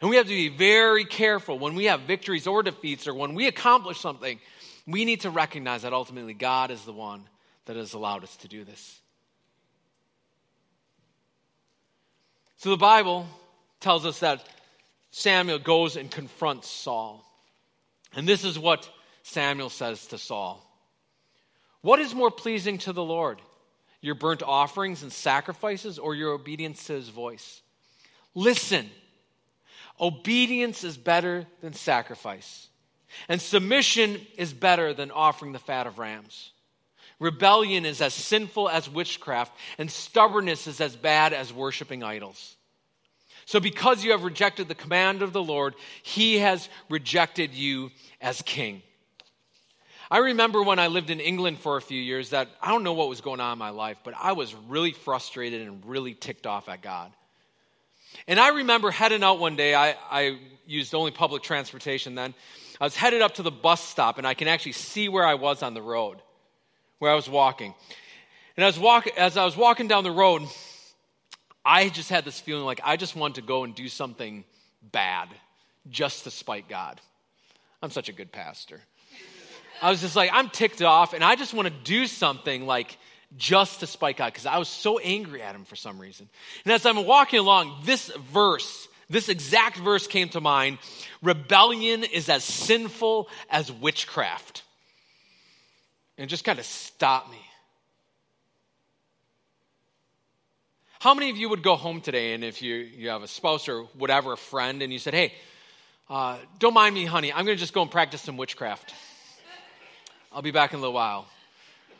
And 0.00 0.10
we 0.10 0.16
have 0.16 0.26
to 0.26 0.30
be 0.30 0.48
very 0.48 1.04
careful 1.04 1.60
when 1.60 1.76
we 1.76 1.84
have 1.84 2.00
victories 2.00 2.48
or 2.48 2.64
defeats 2.64 3.06
or 3.06 3.14
when 3.14 3.34
we 3.34 3.46
accomplish 3.46 4.00
something. 4.00 4.40
We 4.84 5.04
need 5.04 5.20
to 5.20 5.30
recognize 5.30 5.82
that 5.82 5.92
ultimately 5.92 6.34
God 6.34 6.72
is 6.72 6.84
the 6.84 6.92
one 6.92 7.22
that 7.66 7.76
has 7.76 7.94
allowed 7.94 8.24
us 8.24 8.36
to 8.38 8.48
do 8.48 8.64
this. 8.64 9.00
So 12.56 12.70
the 12.70 12.76
Bible 12.76 13.26
tells 13.80 14.06
us 14.06 14.20
that 14.20 14.44
Samuel 15.10 15.58
goes 15.58 15.96
and 15.96 16.10
confronts 16.10 16.68
Saul. 16.68 17.24
And 18.14 18.26
this 18.26 18.44
is 18.44 18.58
what 18.58 18.88
Samuel 19.24 19.68
says 19.68 20.06
to 20.08 20.18
Saul 20.18 20.64
What 21.80 21.98
is 21.98 22.14
more 22.14 22.30
pleasing 22.30 22.78
to 22.78 22.92
the 22.92 23.02
Lord, 23.02 23.40
your 24.00 24.14
burnt 24.14 24.42
offerings 24.42 25.02
and 25.02 25.12
sacrifices, 25.12 25.98
or 25.98 26.14
your 26.14 26.32
obedience 26.32 26.84
to 26.84 26.92
his 26.92 27.08
voice? 27.08 27.62
Listen, 28.34 28.88
obedience 30.00 30.84
is 30.84 30.96
better 30.96 31.46
than 31.62 31.72
sacrifice, 31.72 32.68
and 33.28 33.40
submission 33.40 34.20
is 34.36 34.52
better 34.52 34.94
than 34.94 35.10
offering 35.10 35.52
the 35.52 35.58
fat 35.58 35.86
of 35.86 35.98
rams. 35.98 36.51
Rebellion 37.22 37.86
is 37.86 38.00
as 38.00 38.12
sinful 38.14 38.68
as 38.68 38.90
witchcraft, 38.90 39.56
and 39.78 39.88
stubbornness 39.88 40.66
is 40.66 40.80
as 40.80 40.96
bad 40.96 41.32
as 41.32 41.52
worshiping 41.52 42.02
idols. 42.02 42.56
So, 43.44 43.60
because 43.60 44.02
you 44.02 44.10
have 44.10 44.24
rejected 44.24 44.66
the 44.66 44.74
command 44.74 45.22
of 45.22 45.32
the 45.32 45.42
Lord, 45.42 45.74
he 46.02 46.38
has 46.38 46.68
rejected 46.90 47.54
you 47.54 47.92
as 48.20 48.42
king. 48.42 48.82
I 50.10 50.18
remember 50.18 50.64
when 50.64 50.80
I 50.80 50.88
lived 50.88 51.10
in 51.10 51.20
England 51.20 51.60
for 51.60 51.76
a 51.76 51.80
few 51.80 52.00
years 52.00 52.30
that 52.30 52.48
I 52.60 52.70
don't 52.72 52.82
know 52.82 52.92
what 52.92 53.08
was 53.08 53.20
going 53.20 53.38
on 53.38 53.52
in 53.52 53.58
my 53.58 53.70
life, 53.70 54.00
but 54.02 54.14
I 54.20 54.32
was 54.32 54.52
really 54.68 54.92
frustrated 54.92 55.62
and 55.62 55.86
really 55.86 56.14
ticked 56.14 56.48
off 56.48 56.68
at 56.68 56.82
God. 56.82 57.12
And 58.26 58.40
I 58.40 58.48
remember 58.48 58.90
heading 58.90 59.22
out 59.22 59.38
one 59.38 59.54
day, 59.54 59.76
I, 59.76 59.94
I 60.10 60.38
used 60.66 60.92
only 60.92 61.12
public 61.12 61.44
transportation 61.44 62.16
then. 62.16 62.34
I 62.80 62.84
was 62.84 62.96
headed 62.96 63.22
up 63.22 63.34
to 63.34 63.44
the 63.44 63.52
bus 63.52 63.80
stop, 63.80 64.18
and 64.18 64.26
I 64.26 64.34
can 64.34 64.48
actually 64.48 64.72
see 64.72 65.08
where 65.08 65.24
I 65.24 65.34
was 65.34 65.62
on 65.62 65.74
the 65.74 65.82
road 65.82 66.20
where 67.02 67.10
I 67.10 67.16
was 67.16 67.28
walking. 67.28 67.74
And 68.56 68.62
I 68.62 68.68
was 68.68 68.78
walk, 68.78 69.08
as 69.18 69.36
I 69.36 69.44
was 69.44 69.56
walking 69.56 69.88
down 69.88 70.04
the 70.04 70.12
road, 70.12 70.42
I 71.64 71.88
just 71.88 72.08
had 72.08 72.24
this 72.24 72.38
feeling 72.38 72.64
like 72.64 72.80
I 72.84 72.96
just 72.96 73.16
wanted 73.16 73.40
to 73.40 73.42
go 73.42 73.64
and 73.64 73.74
do 73.74 73.88
something 73.88 74.44
bad 74.92 75.28
just 75.90 76.22
to 76.24 76.30
spite 76.30 76.68
God. 76.68 77.00
I'm 77.82 77.90
such 77.90 78.08
a 78.08 78.12
good 78.12 78.30
pastor. 78.30 78.78
I 79.82 79.90
was 79.90 80.00
just 80.00 80.14
like, 80.14 80.30
I'm 80.32 80.48
ticked 80.48 80.80
off, 80.80 81.12
and 81.12 81.24
I 81.24 81.34
just 81.34 81.52
want 81.52 81.66
to 81.66 81.74
do 81.82 82.06
something 82.06 82.66
like 82.68 82.96
just 83.36 83.80
to 83.80 83.88
spite 83.88 84.16
God 84.16 84.26
because 84.26 84.46
I 84.46 84.58
was 84.58 84.68
so 84.68 85.00
angry 85.00 85.42
at 85.42 85.56
him 85.56 85.64
for 85.64 85.74
some 85.74 85.98
reason. 85.98 86.28
And 86.64 86.72
as 86.72 86.86
I'm 86.86 87.04
walking 87.04 87.40
along, 87.40 87.80
this 87.82 88.12
verse, 88.32 88.86
this 89.10 89.28
exact 89.28 89.76
verse 89.76 90.06
came 90.06 90.28
to 90.28 90.40
mind 90.40 90.78
rebellion 91.20 92.04
is 92.04 92.28
as 92.28 92.44
sinful 92.44 93.28
as 93.50 93.72
witchcraft 93.72 94.62
and 96.18 96.28
just 96.28 96.44
kind 96.44 96.58
of 96.58 96.64
stop 96.64 97.30
me. 97.30 97.40
How 101.00 101.14
many 101.14 101.30
of 101.30 101.36
you 101.36 101.48
would 101.48 101.64
go 101.64 101.74
home 101.74 102.00
today 102.00 102.32
and 102.32 102.44
if 102.44 102.62
you, 102.62 102.76
you 102.76 103.08
have 103.08 103.22
a 103.22 103.28
spouse 103.28 103.68
or 103.68 103.82
whatever, 103.94 104.34
a 104.34 104.36
friend, 104.36 104.82
and 104.82 104.92
you 104.92 105.00
said, 105.00 105.14
hey, 105.14 105.32
uh, 106.08 106.38
don't 106.60 106.74
mind 106.74 106.94
me, 106.94 107.04
honey, 107.04 107.32
I'm 107.32 107.44
going 107.44 107.56
to 107.56 107.60
just 107.60 107.72
go 107.72 107.82
and 107.82 107.90
practice 107.90 108.22
some 108.22 108.36
witchcraft. 108.36 108.94
I'll 110.30 110.42
be 110.42 110.52
back 110.52 110.72
in 110.72 110.78
a 110.78 110.80
little 110.80 110.94
while. 110.94 111.26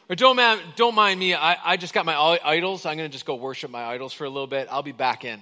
Or 0.09 0.15
don't, 0.15 0.39
don't 0.77 0.95
mind 0.95 1.19
me, 1.19 1.35
I, 1.35 1.57
I 1.65 1.77
just 1.77 1.95
got 1.95 2.07
my 2.07 2.39
idols. 2.45 2.87
I'm 2.87 2.97
going 2.97 3.09
to 3.09 3.13
just 3.13 3.27
go 3.27 3.35
worship 3.35 3.71
my 3.71 3.83
idols 3.83 4.13
for 4.13 4.25
a 4.25 4.31
little 4.31 4.47
bit. 4.47 4.69
I'll 4.71 4.83
be 4.83 4.93
back 4.93 5.25
in. 5.25 5.41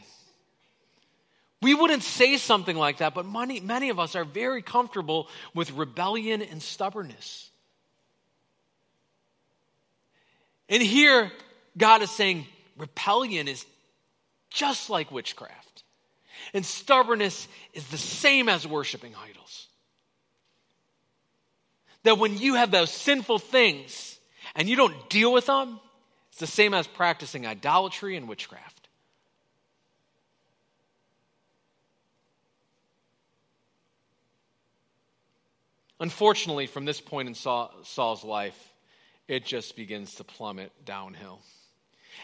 We 1.61 1.75
wouldn't 1.75 2.03
say 2.03 2.39
something 2.39 2.77
like 2.77 2.99
that, 2.99 3.13
but 3.13 3.27
many, 3.27 3.61
many 3.61 3.91
of 3.91 3.99
us 3.99 4.17
are 4.17 4.25
very 4.25 4.63
comfortable 4.63 5.29
with 5.55 5.71
rebellion 5.73 6.41
and 6.41 6.63
stubbornness. 6.63 7.50
And 10.71 10.81
here, 10.81 11.31
God 11.77 12.01
is 12.01 12.11
saying 12.11 12.47
rebellion 12.79 13.49
is 13.49 13.67
just 14.51 14.89
like 14.89 15.11
witchcraft. 15.11 15.83
And 16.55 16.65
stubbornness 16.65 17.49
is 17.75 17.87
the 17.89 17.99
same 17.99 18.49
as 18.49 18.67
worshiping 18.67 19.15
idols. 19.15 19.67
That 22.05 22.19
when 22.19 22.39
you 22.39 22.55
have 22.55 22.71
those 22.71 22.91
sinful 22.91 23.41
things 23.41 24.19
and 24.55 24.69
you 24.69 24.77
don't 24.77 25.11
deal 25.11 25.33
with 25.33 25.47
them, 25.47 25.81
it's 26.31 26.39
the 26.39 26.47
same 26.47 26.73
as 26.73 26.87
practicing 26.87 27.47
idolatry 27.47 28.17
and 28.17 28.29
witchcraft. 28.29 28.89
Unfortunately, 35.99 36.67
from 36.67 36.87
this 36.87 37.01
point 37.01 37.29
in 37.29 37.35
Saul's 37.35 38.25
life, 38.25 38.70
it 39.31 39.45
just 39.45 39.77
begins 39.77 40.17
to 40.17 40.25
plummet 40.25 40.73
downhill. 40.85 41.39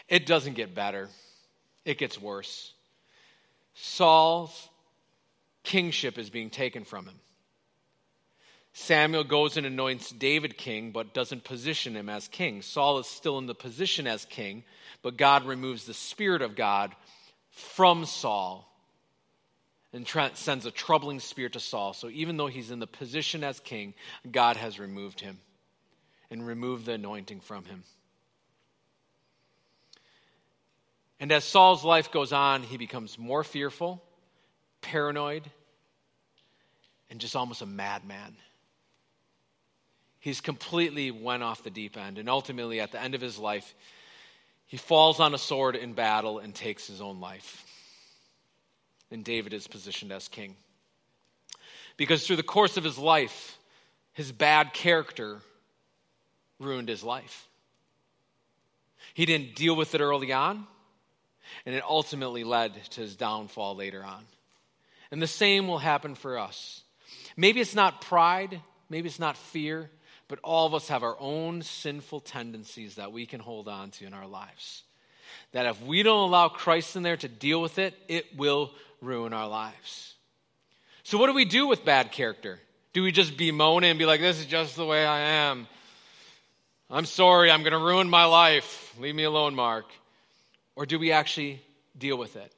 It 0.09 0.25
doesn't 0.25 0.55
get 0.55 0.75
better, 0.75 1.07
it 1.85 1.97
gets 1.97 2.21
worse. 2.21 2.73
Saul's 3.75 4.67
kingship 5.63 6.17
is 6.17 6.29
being 6.29 6.49
taken 6.49 6.83
from 6.83 7.05
him. 7.05 7.15
Samuel 8.73 9.23
goes 9.23 9.55
and 9.55 9.65
anoints 9.65 10.11
David 10.11 10.57
king, 10.57 10.91
but 10.91 11.13
doesn't 11.13 11.45
position 11.45 11.95
him 11.95 12.09
as 12.09 12.27
king. 12.27 12.61
Saul 12.61 12.99
is 12.99 13.07
still 13.07 13.37
in 13.37 13.45
the 13.45 13.55
position 13.55 14.05
as 14.05 14.25
king, 14.25 14.65
but 15.01 15.15
God 15.15 15.45
removes 15.45 15.85
the 15.85 15.93
Spirit 15.93 16.41
of 16.41 16.57
God 16.57 16.93
from 17.51 18.05
Saul 18.05 18.69
and 19.93 20.05
sends 20.33 20.65
a 20.65 20.71
troubling 20.71 21.21
spirit 21.21 21.53
to 21.53 21.61
Saul. 21.61 21.93
So 21.93 22.09
even 22.09 22.35
though 22.35 22.47
he's 22.47 22.69
in 22.69 22.79
the 22.79 22.85
position 22.85 23.45
as 23.45 23.61
king, 23.61 23.93
God 24.29 24.57
has 24.57 24.77
removed 24.77 25.21
him 25.21 25.39
and 26.29 26.45
remove 26.45 26.85
the 26.85 26.93
anointing 26.93 27.41
from 27.41 27.65
him. 27.65 27.83
And 31.19 31.31
as 31.31 31.43
Saul's 31.43 31.83
life 31.83 32.11
goes 32.11 32.31
on, 32.31 32.63
he 32.63 32.77
becomes 32.77 33.17
more 33.17 33.43
fearful, 33.43 34.03
paranoid, 34.81 35.43
and 37.09 37.19
just 37.19 37.35
almost 37.35 37.61
a 37.61 37.65
madman. 37.65 38.35
He's 40.19 40.41
completely 40.41 41.09
went 41.09 41.41
off 41.41 41.63
the 41.63 41.69
deep 41.69 41.97
end. 41.97 42.17
And 42.17 42.29
ultimately, 42.29 42.79
at 42.81 42.91
the 42.91 43.01
end 43.01 43.15
of 43.15 43.21
his 43.21 43.39
life, 43.39 43.73
he 44.65 44.77
falls 44.77 45.19
on 45.19 45.33
a 45.33 45.37
sword 45.37 45.75
in 45.75 45.93
battle 45.93 46.39
and 46.39 46.53
takes 46.53 46.87
his 46.87 47.01
own 47.01 47.19
life 47.19 47.65
and 49.11 49.23
David 49.23 49.53
is 49.53 49.67
positioned 49.67 50.11
as 50.11 50.27
king. 50.27 50.55
Because 51.95 52.25
through 52.25 52.35
the 52.35 52.43
course 52.43 52.77
of 52.77 52.83
his 52.83 52.97
life, 52.97 53.57
his 54.13 54.31
bad 54.31 54.73
character 54.73 55.39
ruined 56.59 56.89
his 56.89 57.03
life. 57.03 57.47
He 59.13 59.25
didn't 59.25 59.55
deal 59.55 59.75
with 59.75 59.95
it 59.95 60.01
early 60.01 60.31
on, 60.31 60.67
and 61.65 61.75
it 61.75 61.83
ultimately 61.83 62.43
led 62.43 62.73
to 62.91 63.01
his 63.01 63.15
downfall 63.15 63.75
later 63.75 64.03
on. 64.03 64.23
And 65.11 65.21
the 65.21 65.27
same 65.27 65.67
will 65.67 65.77
happen 65.77 66.15
for 66.15 66.37
us. 66.37 66.83
Maybe 67.35 67.61
it's 67.61 67.75
not 67.75 68.01
pride, 68.01 68.61
maybe 68.89 69.07
it's 69.07 69.19
not 69.19 69.37
fear, 69.37 69.89
but 70.27 70.39
all 70.43 70.67
of 70.67 70.73
us 70.73 70.89
have 70.89 71.03
our 71.03 71.15
own 71.19 71.61
sinful 71.61 72.21
tendencies 72.21 72.95
that 72.95 73.11
we 73.11 73.25
can 73.25 73.39
hold 73.39 73.67
on 73.67 73.91
to 73.91 74.05
in 74.05 74.13
our 74.13 74.27
lives. 74.27 74.83
That 75.53 75.65
if 75.65 75.81
we 75.81 76.03
don't 76.03 76.27
allow 76.27 76.49
Christ 76.49 76.95
in 76.95 77.03
there 77.03 77.17
to 77.17 77.27
deal 77.27 77.61
with 77.61 77.79
it, 77.79 77.93
it 78.07 78.37
will 78.37 78.71
ruin 79.01 79.33
our 79.33 79.47
lives. 79.47 80.13
So, 81.03 81.17
what 81.17 81.27
do 81.27 81.33
we 81.33 81.45
do 81.45 81.67
with 81.67 81.85
bad 81.85 82.11
character? 82.11 82.59
Do 82.91 83.03
we 83.03 83.11
just 83.11 83.37
bemoan 83.37 83.83
it 83.83 83.89
and 83.89 83.99
be 83.99 84.05
like, 84.05 84.19
this 84.19 84.39
is 84.39 84.45
just 84.45 84.75
the 84.75 84.85
way 84.85 85.05
I 85.05 85.19
am? 85.19 85.67
I'm 86.89 87.05
sorry, 87.05 87.51
I'm 87.51 87.63
going 87.63 87.73
to 87.73 87.79
ruin 87.79 88.09
my 88.09 88.25
life. 88.25 88.95
Leave 88.97 89.13
me 89.13 89.23
alone, 89.23 89.55
Mark. 89.55 89.85
Or 90.75 90.85
do 90.85 90.97
we 90.97 91.11
actually 91.11 91.61
deal 91.97 92.17
with 92.17 92.37
it? 92.37 92.51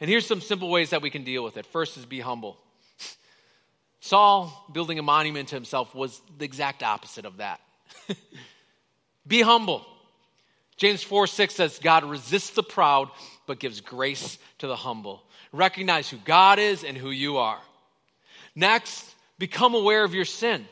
And 0.00 0.10
here's 0.10 0.26
some 0.26 0.42
simple 0.42 0.68
ways 0.68 0.90
that 0.90 1.00
we 1.00 1.08
can 1.08 1.24
deal 1.24 1.42
with 1.42 1.56
it. 1.56 1.64
First 1.64 1.96
is 1.96 2.04
be 2.04 2.20
humble. 2.20 2.58
Saul 4.00 4.66
building 4.72 4.98
a 4.98 5.02
monument 5.02 5.48
to 5.48 5.54
himself 5.54 5.94
was 5.94 6.20
the 6.36 6.44
exact 6.44 6.82
opposite 6.82 7.24
of 7.24 7.38
that. 7.38 7.60
be 9.26 9.40
humble. 9.40 9.86
James 10.76 11.02
4 11.02 11.26
6 11.26 11.54
says, 11.54 11.78
God 11.78 12.04
resists 12.04 12.50
the 12.50 12.62
proud, 12.62 13.08
but 13.46 13.60
gives 13.60 13.80
grace 13.80 14.38
to 14.58 14.66
the 14.66 14.76
humble. 14.76 15.22
Recognize 15.52 16.08
who 16.08 16.18
God 16.18 16.58
is 16.58 16.84
and 16.84 16.98
who 16.98 17.10
you 17.10 17.38
are. 17.38 17.60
Next, 18.54 19.06
become 19.38 19.74
aware 19.74 20.04
of 20.04 20.14
your 20.14 20.24
sin. 20.26 20.66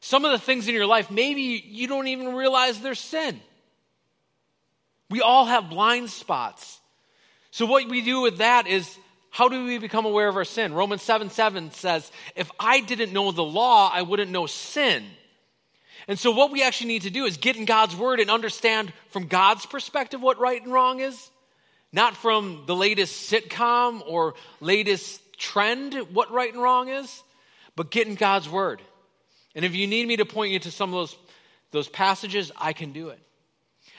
Some 0.00 0.24
of 0.24 0.32
the 0.32 0.38
things 0.38 0.68
in 0.68 0.74
your 0.74 0.86
life, 0.86 1.10
maybe 1.10 1.42
you 1.42 1.88
don't 1.88 2.08
even 2.08 2.34
realize 2.34 2.80
they're 2.80 2.94
sin. 2.94 3.40
We 5.10 5.20
all 5.20 5.46
have 5.46 5.70
blind 5.70 6.10
spots. 6.10 6.80
So, 7.50 7.66
what 7.66 7.88
we 7.88 8.02
do 8.02 8.20
with 8.20 8.38
that 8.38 8.66
is 8.66 8.98
how 9.30 9.48
do 9.48 9.64
we 9.64 9.78
become 9.78 10.04
aware 10.04 10.28
of 10.28 10.36
our 10.36 10.44
sin? 10.44 10.74
Romans 10.74 11.02
7 11.02 11.30
7 11.30 11.70
says, 11.72 12.10
If 12.34 12.50
I 12.58 12.80
didn't 12.80 13.12
know 13.12 13.32
the 13.32 13.44
law, 13.44 13.90
I 13.92 14.02
wouldn't 14.02 14.30
know 14.30 14.46
sin. 14.46 15.04
And 16.08 16.18
so, 16.18 16.30
what 16.32 16.52
we 16.52 16.62
actually 16.62 16.88
need 16.88 17.02
to 17.02 17.10
do 17.10 17.24
is 17.24 17.36
get 17.36 17.56
in 17.56 17.64
God's 17.64 17.96
word 17.96 18.20
and 18.20 18.30
understand 18.30 18.92
from 19.10 19.26
God's 19.26 19.64
perspective 19.64 20.20
what 20.20 20.38
right 20.38 20.62
and 20.62 20.72
wrong 20.72 21.00
is 21.00 21.30
not 21.96 22.14
from 22.14 22.64
the 22.66 22.76
latest 22.76 23.32
sitcom 23.32 24.02
or 24.06 24.34
latest 24.60 25.20
trend, 25.38 25.94
what 26.12 26.30
right 26.30 26.52
and 26.52 26.62
wrong 26.62 26.88
is, 26.88 27.22
but 27.74 27.90
get 27.90 28.06
in 28.06 28.14
God's 28.14 28.48
Word. 28.48 28.82
And 29.56 29.64
if 29.64 29.74
you 29.74 29.86
need 29.86 30.06
me 30.06 30.18
to 30.18 30.26
point 30.26 30.52
you 30.52 30.58
to 30.60 30.70
some 30.70 30.90
of 30.90 30.94
those, 30.94 31.16
those 31.72 31.88
passages, 31.88 32.52
I 32.56 32.74
can 32.74 32.92
do 32.92 33.08
it. 33.08 33.18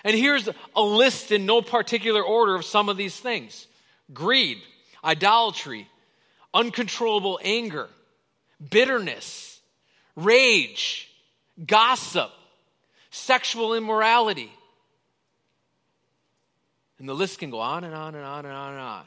And 0.04 0.16
here's 0.16 0.48
a 0.76 0.82
list 0.82 1.32
in 1.32 1.48
no 1.48 1.62
particular 1.64 2.24
order 2.24 2.56
of 2.56 2.64
some 2.64 2.88
of 2.88 2.96
these 2.96 3.20
things 3.20 3.68
greed, 4.14 4.60
idolatry, 5.04 5.90
uncontrollable 6.54 7.40
anger, 7.44 7.90
bitterness, 8.70 9.60
rage, 10.16 11.10
gossip, 11.66 12.32
sexual 13.10 13.74
immorality, 13.74 14.52
and 17.00 17.10
the 17.10 17.16
list 17.16 17.40
can 17.40 17.50
go 17.50 17.60
on 17.60 17.84
and 17.84 17.96
on 17.96 18.14
and 18.14 18.24
on 18.24 18.46
and 18.46 18.54
on 18.54 18.74
and 18.74 18.82
on. 18.82 19.06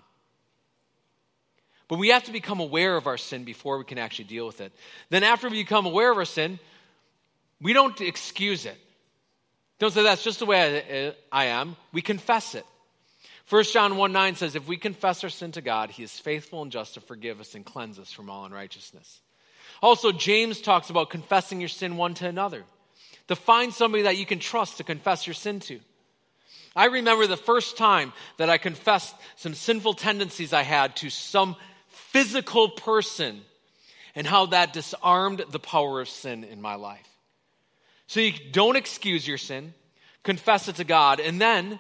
But 1.90 1.98
we 1.98 2.10
have 2.10 2.22
to 2.24 2.32
become 2.32 2.60
aware 2.60 2.96
of 2.96 3.08
our 3.08 3.18
sin 3.18 3.42
before 3.42 3.76
we 3.76 3.82
can 3.84 3.98
actually 3.98 4.26
deal 4.26 4.46
with 4.46 4.60
it. 4.60 4.72
Then, 5.08 5.24
after 5.24 5.48
we 5.48 5.56
become 5.56 5.86
aware 5.86 6.12
of 6.12 6.18
our 6.18 6.24
sin, 6.24 6.60
we 7.60 7.72
don't 7.72 8.00
excuse 8.00 8.64
it. 8.64 8.78
Don't 9.80 9.92
say 9.92 10.04
that's 10.04 10.22
just 10.22 10.38
the 10.38 10.46
way 10.46 11.16
I, 11.32 11.36
I 11.36 11.44
am. 11.46 11.74
We 11.92 12.00
confess 12.00 12.54
it. 12.54 12.64
1 13.48 13.64
John 13.64 13.96
1 13.96 14.12
9 14.12 14.36
says, 14.36 14.54
If 14.54 14.68
we 14.68 14.76
confess 14.76 15.24
our 15.24 15.30
sin 15.30 15.50
to 15.52 15.60
God, 15.60 15.90
he 15.90 16.04
is 16.04 16.16
faithful 16.16 16.62
and 16.62 16.70
just 16.70 16.94
to 16.94 17.00
forgive 17.00 17.40
us 17.40 17.56
and 17.56 17.66
cleanse 17.66 17.98
us 17.98 18.12
from 18.12 18.30
all 18.30 18.44
unrighteousness. 18.44 19.20
Also, 19.82 20.12
James 20.12 20.60
talks 20.60 20.90
about 20.90 21.10
confessing 21.10 21.58
your 21.58 21.68
sin 21.68 21.96
one 21.96 22.14
to 22.14 22.28
another. 22.28 22.62
To 23.26 23.34
find 23.34 23.74
somebody 23.74 24.04
that 24.04 24.16
you 24.16 24.26
can 24.26 24.38
trust 24.38 24.76
to 24.76 24.84
confess 24.84 25.26
your 25.26 25.34
sin 25.34 25.58
to. 25.60 25.80
I 26.76 26.84
remember 26.84 27.26
the 27.26 27.36
first 27.36 27.76
time 27.76 28.12
that 28.36 28.48
I 28.48 28.58
confessed 28.58 29.16
some 29.34 29.54
sinful 29.54 29.94
tendencies 29.94 30.52
I 30.52 30.62
had 30.62 30.94
to 30.96 31.10
some 31.10 31.56
physical 32.12 32.68
person 32.68 33.40
and 34.14 34.26
how 34.26 34.46
that 34.46 34.72
disarmed 34.72 35.44
the 35.50 35.58
power 35.58 36.00
of 36.00 36.08
sin 36.08 36.44
in 36.44 36.60
my 36.60 36.74
life. 36.74 37.08
So 38.06 38.20
you 38.20 38.32
don't 38.50 38.76
excuse 38.76 39.26
your 39.26 39.38
sin, 39.38 39.72
confess 40.22 40.68
it 40.68 40.76
to 40.76 40.84
God, 40.84 41.20
and 41.20 41.40
then 41.40 41.78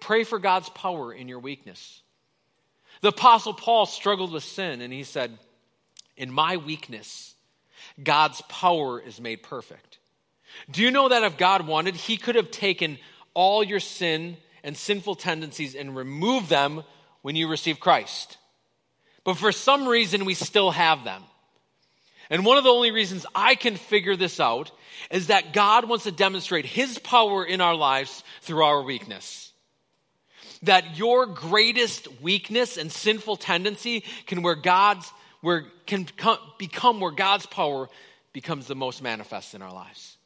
pray 0.00 0.24
for 0.24 0.38
God's 0.38 0.68
power 0.68 1.12
in 1.12 1.28
your 1.28 1.40
weakness. 1.40 2.02
The 3.00 3.08
Apostle 3.08 3.54
Paul 3.54 3.86
struggled 3.86 4.32
with 4.32 4.44
sin, 4.44 4.80
and 4.80 4.92
he 4.92 5.02
said, 5.02 5.36
In 6.16 6.32
my 6.32 6.56
weakness, 6.56 7.34
God's 8.02 8.40
power 8.42 9.00
is 9.00 9.20
made 9.20 9.42
perfect. 9.42 9.98
Do 10.70 10.82
you 10.82 10.92
know 10.92 11.08
that 11.08 11.24
if 11.24 11.36
God 11.36 11.66
wanted, 11.66 11.96
he 11.96 12.16
could 12.16 12.36
have 12.36 12.52
taken 12.52 12.98
all 13.34 13.64
your 13.64 13.80
sin 13.80 14.36
and 14.62 14.76
sinful 14.76 15.16
tendencies 15.16 15.74
and 15.74 15.94
removed 15.94 16.48
them 16.48 16.84
when 17.22 17.36
you 17.36 17.48
receive 17.48 17.80
Christ. 17.80 18.38
But 19.24 19.38
for 19.38 19.52
some 19.52 19.88
reason, 19.88 20.24
we 20.24 20.34
still 20.34 20.70
have 20.70 21.04
them. 21.04 21.22
And 22.30 22.44
one 22.44 22.58
of 22.58 22.64
the 22.64 22.70
only 22.70 22.90
reasons 22.90 23.26
I 23.34 23.54
can 23.54 23.76
figure 23.76 24.16
this 24.16 24.40
out 24.40 24.70
is 25.10 25.26
that 25.26 25.52
God 25.52 25.88
wants 25.88 26.04
to 26.04 26.12
demonstrate 26.12 26.64
His 26.64 26.98
power 26.98 27.44
in 27.44 27.60
our 27.60 27.74
lives 27.74 28.22
through 28.42 28.64
our 28.64 28.82
weakness. 28.82 29.52
That 30.62 30.96
your 30.96 31.26
greatest 31.26 32.08
weakness 32.22 32.76
and 32.76 32.90
sinful 32.90 33.36
tendency 33.36 34.04
can 34.26 34.42
where 34.42 34.54
God's 34.54 35.10
where 35.42 35.66
can 35.84 36.08
become 36.58 37.00
where 37.00 37.10
God's 37.10 37.44
power 37.44 37.90
becomes 38.32 38.66
the 38.66 38.74
most 38.74 39.02
manifest 39.02 39.54
in 39.54 39.60
our 39.60 39.72
lives. 39.72 40.16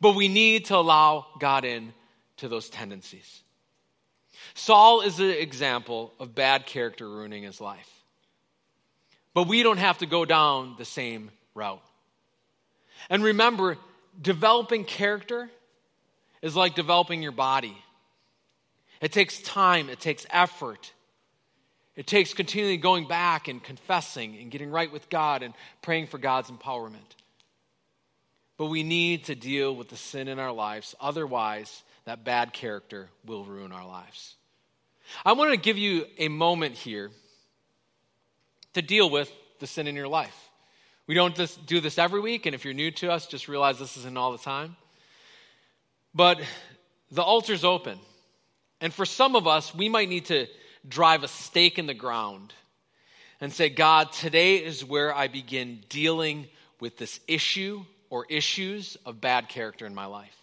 But 0.00 0.14
we 0.14 0.28
need 0.28 0.66
to 0.66 0.76
allow 0.76 1.26
God 1.40 1.64
in 1.64 1.92
to 2.36 2.48
those 2.48 2.70
tendencies. 2.70 3.42
Saul 4.54 5.00
is 5.00 5.18
an 5.18 5.30
example 5.30 6.14
of 6.20 6.34
bad 6.34 6.66
character 6.66 7.08
ruining 7.08 7.42
his 7.42 7.60
life. 7.60 7.99
But 9.34 9.46
we 9.46 9.62
don't 9.62 9.78
have 9.78 9.98
to 9.98 10.06
go 10.06 10.24
down 10.24 10.74
the 10.78 10.84
same 10.84 11.30
route. 11.54 11.82
And 13.08 13.22
remember, 13.22 13.78
developing 14.20 14.84
character 14.84 15.48
is 16.42 16.56
like 16.56 16.74
developing 16.74 17.22
your 17.22 17.32
body. 17.32 17.76
It 19.00 19.12
takes 19.12 19.40
time, 19.40 19.88
it 19.88 20.00
takes 20.00 20.26
effort. 20.30 20.92
It 21.96 22.06
takes 22.06 22.32
continually 22.34 22.76
going 22.76 23.08
back 23.08 23.48
and 23.48 23.62
confessing 23.62 24.36
and 24.38 24.50
getting 24.50 24.70
right 24.70 24.90
with 24.90 25.08
God 25.10 25.42
and 25.42 25.54
praying 25.82 26.06
for 26.06 26.18
God's 26.18 26.50
empowerment. 26.50 27.16
But 28.56 28.66
we 28.66 28.82
need 28.82 29.24
to 29.24 29.34
deal 29.34 29.74
with 29.74 29.88
the 29.88 29.96
sin 29.96 30.28
in 30.28 30.38
our 30.38 30.52
lives. 30.52 30.94
Otherwise, 31.00 31.82
that 32.04 32.24
bad 32.24 32.52
character 32.52 33.08
will 33.26 33.44
ruin 33.44 33.72
our 33.72 33.86
lives. 33.86 34.36
I 35.24 35.32
want 35.32 35.50
to 35.50 35.56
give 35.56 35.78
you 35.78 36.06
a 36.18 36.28
moment 36.28 36.74
here 36.74 37.10
to 38.74 38.82
deal 38.82 39.10
with 39.10 39.30
the 39.58 39.66
sin 39.66 39.86
in 39.86 39.96
your 39.96 40.08
life. 40.08 40.36
We 41.06 41.14
don't 41.14 41.34
just 41.34 41.66
do 41.66 41.80
this 41.80 41.98
every 41.98 42.20
week, 42.20 42.46
and 42.46 42.54
if 42.54 42.64
you're 42.64 42.74
new 42.74 42.90
to 42.92 43.10
us, 43.10 43.26
just 43.26 43.48
realize 43.48 43.78
this 43.78 43.96
isn't 43.96 44.16
all 44.16 44.32
the 44.32 44.38
time. 44.38 44.76
But 46.14 46.40
the 47.10 47.22
altar's 47.22 47.64
open. 47.64 47.98
And 48.80 48.92
for 48.94 49.04
some 49.04 49.36
of 49.36 49.46
us, 49.46 49.74
we 49.74 49.88
might 49.88 50.08
need 50.08 50.26
to 50.26 50.46
drive 50.88 51.22
a 51.22 51.28
stake 51.28 51.78
in 51.78 51.86
the 51.86 51.94
ground 51.94 52.54
and 53.40 53.52
say, 53.52 53.68
God, 53.68 54.12
today 54.12 54.56
is 54.56 54.84
where 54.84 55.14
I 55.14 55.28
begin 55.28 55.80
dealing 55.88 56.46
with 56.78 56.96
this 56.96 57.20
issue 57.26 57.84
or 58.08 58.26
issues 58.28 58.96
of 59.04 59.20
bad 59.20 59.48
character 59.48 59.86
in 59.86 59.94
my 59.94 60.06
life. 60.06 60.36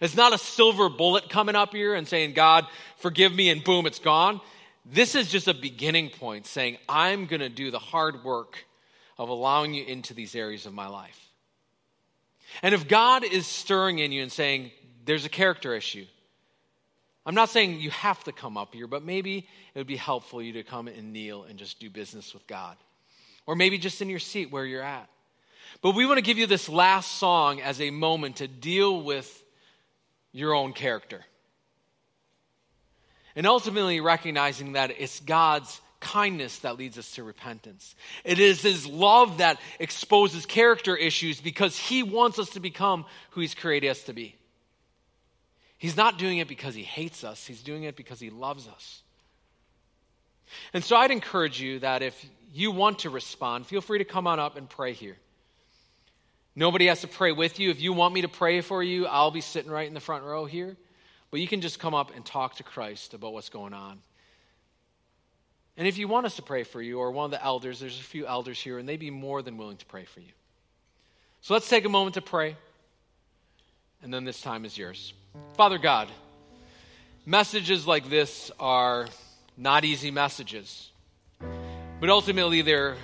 It's 0.00 0.16
not 0.16 0.34
a 0.34 0.38
silver 0.38 0.88
bullet 0.88 1.30
coming 1.30 1.56
up 1.56 1.72
here 1.72 1.94
and 1.94 2.06
saying, 2.06 2.34
God, 2.34 2.66
forgive 2.98 3.32
me, 3.32 3.50
and 3.50 3.64
boom, 3.64 3.86
it's 3.86 3.98
gone. 3.98 4.40
This 4.90 5.14
is 5.14 5.30
just 5.30 5.48
a 5.48 5.54
beginning 5.54 6.08
point 6.08 6.46
saying, 6.46 6.78
I'm 6.88 7.26
going 7.26 7.40
to 7.40 7.50
do 7.50 7.70
the 7.70 7.78
hard 7.78 8.24
work 8.24 8.64
of 9.18 9.28
allowing 9.28 9.74
you 9.74 9.84
into 9.84 10.14
these 10.14 10.34
areas 10.34 10.64
of 10.64 10.72
my 10.72 10.86
life. 10.86 11.28
And 12.62 12.74
if 12.74 12.88
God 12.88 13.22
is 13.22 13.46
stirring 13.46 13.98
in 13.98 14.12
you 14.12 14.22
and 14.22 14.32
saying, 14.32 14.70
there's 15.04 15.26
a 15.26 15.28
character 15.28 15.74
issue, 15.74 16.06
I'm 17.26 17.34
not 17.34 17.50
saying 17.50 17.80
you 17.80 17.90
have 17.90 18.24
to 18.24 18.32
come 18.32 18.56
up 18.56 18.72
here, 18.74 18.86
but 18.86 19.04
maybe 19.04 19.46
it 19.74 19.78
would 19.78 19.86
be 19.86 19.96
helpful 19.96 20.40
you 20.40 20.54
to 20.54 20.62
come 20.62 20.88
and 20.88 21.12
kneel 21.12 21.42
and 21.42 21.58
just 21.58 21.78
do 21.78 21.90
business 21.90 22.32
with 22.32 22.46
God. 22.46 22.76
Or 23.44 23.54
maybe 23.54 23.76
just 23.76 24.00
in 24.00 24.08
your 24.08 24.18
seat 24.18 24.50
where 24.50 24.64
you're 24.64 24.82
at. 24.82 25.10
But 25.82 25.94
we 25.94 26.06
want 26.06 26.16
to 26.16 26.22
give 26.22 26.38
you 26.38 26.46
this 26.46 26.68
last 26.70 27.18
song 27.18 27.60
as 27.60 27.82
a 27.82 27.90
moment 27.90 28.36
to 28.36 28.48
deal 28.48 29.02
with 29.02 29.44
your 30.32 30.54
own 30.54 30.72
character. 30.72 31.22
And 33.38 33.46
ultimately 33.46 34.00
recognizing 34.00 34.72
that 34.72 34.90
it's 34.98 35.20
God's 35.20 35.80
kindness 36.00 36.58
that 36.58 36.76
leads 36.76 36.98
us 36.98 37.12
to 37.12 37.22
repentance. 37.22 37.94
It 38.24 38.40
is 38.40 38.60
His 38.60 38.86
love 38.86 39.38
that 39.38 39.60
exposes 39.78 40.44
character 40.44 40.96
issues 40.96 41.40
because 41.40 41.78
He 41.78 42.02
wants 42.02 42.40
us 42.40 42.50
to 42.50 42.60
become 42.60 43.06
who 43.30 43.40
He's 43.40 43.54
created 43.54 43.90
us 43.90 44.02
to 44.04 44.12
be. 44.12 44.34
He's 45.78 45.96
not 45.96 46.18
doing 46.18 46.38
it 46.38 46.48
because 46.48 46.74
he 46.74 46.82
hates 46.82 47.22
us, 47.22 47.46
he's 47.46 47.62
doing 47.62 47.84
it 47.84 47.94
because 47.96 48.18
he 48.18 48.30
loves 48.30 48.66
us. 48.66 49.02
And 50.74 50.82
so 50.82 50.96
I'd 50.96 51.12
encourage 51.12 51.60
you 51.60 51.78
that 51.78 52.02
if 52.02 52.26
you 52.52 52.72
want 52.72 53.00
to 53.00 53.10
respond, 53.10 53.66
feel 53.66 53.80
free 53.80 53.98
to 53.98 54.04
come 54.04 54.26
on 54.26 54.40
up 54.40 54.56
and 54.56 54.68
pray 54.68 54.92
here. 54.92 55.16
Nobody 56.56 56.86
has 56.86 57.02
to 57.02 57.08
pray 57.08 57.30
with 57.30 57.60
you. 57.60 57.70
If 57.70 57.80
you 57.80 57.92
want 57.92 58.12
me 58.12 58.22
to 58.22 58.28
pray 58.28 58.60
for 58.60 58.82
you, 58.82 59.06
I'll 59.06 59.30
be 59.30 59.40
sitting 59.40 59.70
right 59.70 59.86
in 59.86 59.94
the 59.94 60.00
front 60.00 60.24
row 60.24 60.44
here. 60.46 60.76
But 61.30 61.40
you 61.40 61.48
can 61.48 61.60
just 61.60 61.78
come 61.78 61.94
up 61.94 62.14
and 62.14 62.24
talk 62.24 62.56
to 62.56 62.62
Christ 62.62 63.14
about 63.14 63.32
what's 63.32 63.50
going 63.50 63.74
on. 63.74 64.00
And 65.76 65.86
if 65.86 65.98
you 65.98 66.08
want 66.08 66.26
us 66.26 66.36
to 66.36 66.42
pray 66.42 66.64
for 66.64 66.82
you, 66.82 66.98
or 66.98 67.12
one 67.12 67.26
of 67.26 67.30
the 67.30 67.44
elders, 67.44 67.78
there's 67.78 68.00
a 68.00 68.02
few 68.02 68.26
elders 68.26 68.58
here, 68.58 68.78
and 68.78 68.88
they'd 68.88 68.98
be 68.98 69.10
more 69.10 69.42
than 69.42 69.56
willing 69.56 69.76
to 69.76 69.86
pray 69.86 70.04
for 70.04 70.20
you. 70.20 70.32
So 71.40 71.54
let's 71.54 71.68
take 71.68 71.84
a 71.84 71.88
moment 71.88 72.14
to 72.14 72.22
pray, 72.22 72.56
and 74.02 74.12
then 74.12 74.24
this 74.24 74.40
time 74.40 74.64
is 74.64 74.76
yours. 74.76 75.12
Father 75.56 75.78
God, 75.78 76.08
messages 77.24 77.86
like 77.86 78.10
this 78.10 78.50
are 78.58 79.06
not 79.56 79.84
easy 79.84 80.10
messages, 80.10 80.90
but 82.00 82.10
ultimately 82.10 82.62
they're 82.62 82.96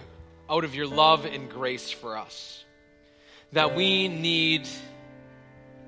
out 0.51 0.65
of 0.65 0.75
your 0.75 0.89
love 0.89 1.27
and 1.27 1.49
grace 1.49 1.91
for 1.91 2.17
us. 2.17 2.65
That 3.53 3.77
we 3.77 4.09
need 4.09 4.67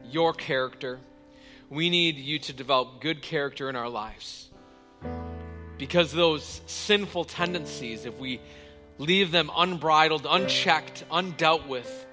your 0.09 0.33
character. 0.33 1.01
We 1.69 1.91
need 1.91 2.17
you 2.17 2.39
to 2.41 2.53
develop 2.53 3.01
good 3.01 3.23
character 3.23 3.69
in 3.69 3.77
our 3.77 3.89
lives. 3.89 4.49
Because 5.79 6.13
those 6.13 6.61
sinful 6.67 7.25
tendencies, 7.25 8.05
if 8.05 8.19
we 8.19 8.41
leave 8.99 9.31
them 9.31 9.51
unbridled, 9.55 10.27
unchecked, 10.29 11.05
undealt 11.11 11.67
with, 11.67 12.07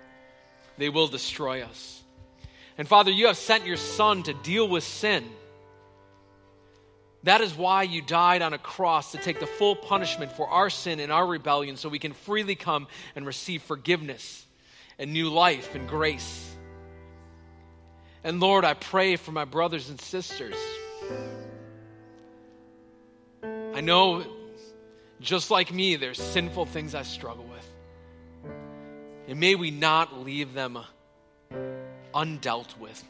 they 0.78 0.90
will 0.90 1.08
destroy 1.08 1.62
us. 1.62 2.02
And 2.78 2.88
Father, 2.88 3.12
you 3.12 3.28
have 3.28 3.38
sent 3.38 3.66
your 3.66 3.78
Son 3.78 4.24
to 4.24 4.34
deal 4.34 4.68
with 4.68 4.84
sin. 4.84 5.24
That 7.24 7.40
is 7.40 7.56
why 7.56 7.84
you 7.84 8.02
died 8.02 8.42
on 8.42 8.54
a 8.54 8.58
cross 8.58 9.14
to 9.14 9.18
take 9.18 9.40
the 9.40 9.48
full 9.48 9.76
punishment 9.76 10.34
for 10.34 10.48
our 10.48 10.70
sin 10.70 11.00
and 11.00 11.12
our 11.12 11.26
rebellion 11.26 11.78
so 11.78 11.88
we 11.88 12.00
can 12.00 12.14
freely 12.14 12.56
come 12.56 12.88
and 13.16 13.26
receive 13.26 13.62
forgiveness 13.62 14.46
and 15.00 15.14
new 15.14 15.30
life 15.30 15.74
and 15.74 15.88
grace. 15.88 16.53
And 18.24 18.40
Lord, 18.40 18.64
I 18.64 18.74
pray 18.74 19.18
for 19.18 19.32
my 19.32 19.46
brothers 19.46 19.90
and 19.90 20.00
sisters. 20.00 20.56
I 23.44 23.82
know, 23.82 24.24
just 25.20 25.52
like 25.52 25.74
me, 25.74 25.98
there's 25.98 26.22
sinful 26.22 26.68
things 26.68 26.96
I 26.96 27.04
struggle 27.04 27.46
with. 27.46 28.54
And 29.28 29.40
may 29.40 29.56
we 29.56 29.72
not 29.72 30.24
leave 30.24 30.54
them 30.54 30.80
undealt 32.14 32.78
with. 32.78 33.04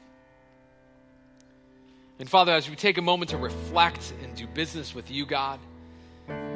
And 2.17 2.29
Father, 2.29 2.53
as 2.53 2.69
we 2.69 2.75
take 2.75 2.97
a 2.97 3.01
moment 3.01 3.31
to 3.31 3.37
reflect 3.37 4.13
and 4.23 4.35
do 4.35 4.47
business 4.47 4.95
with 4.95 5.11
you, 5.11 5.25
God, 5.25 5.59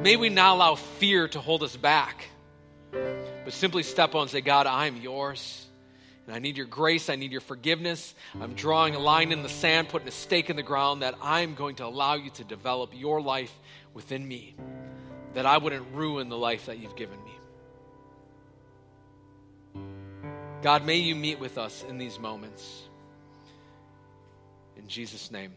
may 0.02 0.16
we 0.16 0.30
not 0.30 0.56
allow 0.56 0.76
fear 0.76 1.28
to 1.30 1.40
hold 1.40 1.62
us 1.62 1.76
back, 1.76 2.26
but 2.92 3.52
simply 3.52 3.84
step 3.84 4.16
on 4.16 4.24
and 4.24 4.32
say, 4.32 4.42
God, 4.42 4.66
I 4.66 4.88
am 4.88 4.98
yours. 4.98 5.67
And 6.28 6.36
I 6.36 6.40
need 6.40 6.58
your 6.58 6.66
grace. 6.66 7.10
I 7.10 7.16
need 7.16 7.32
your 7.32 7.42
forgiveness. 7.42 8.14
I'm 8.40 8.54
drawing 8.54 8.96
a 8.96 9.00
line 9.00 9.32
in 9.32 9.44
the 9.44 9.50
sand, 9.50 9.90
putting 9.90 10.10
a 10.10 10.12
stake 10.12 10.50
in 10.50 10.58
the 10.58 10.64
ground 10.64 11.02
that 11.02 11.16
I'm 11.22 11.56
going 11.56 11.76
to 11.78 11.86
allow 11.86 12.16
you 12.16 12.30
to 12.32 12.44
develop 12.44 12.92
your 12.94 13.22
life 13.22 13.54
within 13.94 14.28
me, 14.28 14.56
that 15.34 15.46
I 15.46 15.58
wouldn't 15.58 15.86
ruin 15.94 16.28
the 16.28 16.38
life 16.38 16.66
that 16.66 16.80
you've 16.80 16.98
given 16.98 17.18
me. 17.24 17.32
God, 20.62 20.86
may 20.86 20.98
you 20.98 21.16
meet 21.16 21.40
with 21.40 21.58
us 21.58 21.86
in 21.88 21.98
these 21.98 22.20
moments. 22.20 22.84
In 24.76 24.88
Jesus' 24.88 25.32
name, 25.32 25.54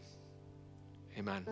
amen. 1.17 1.45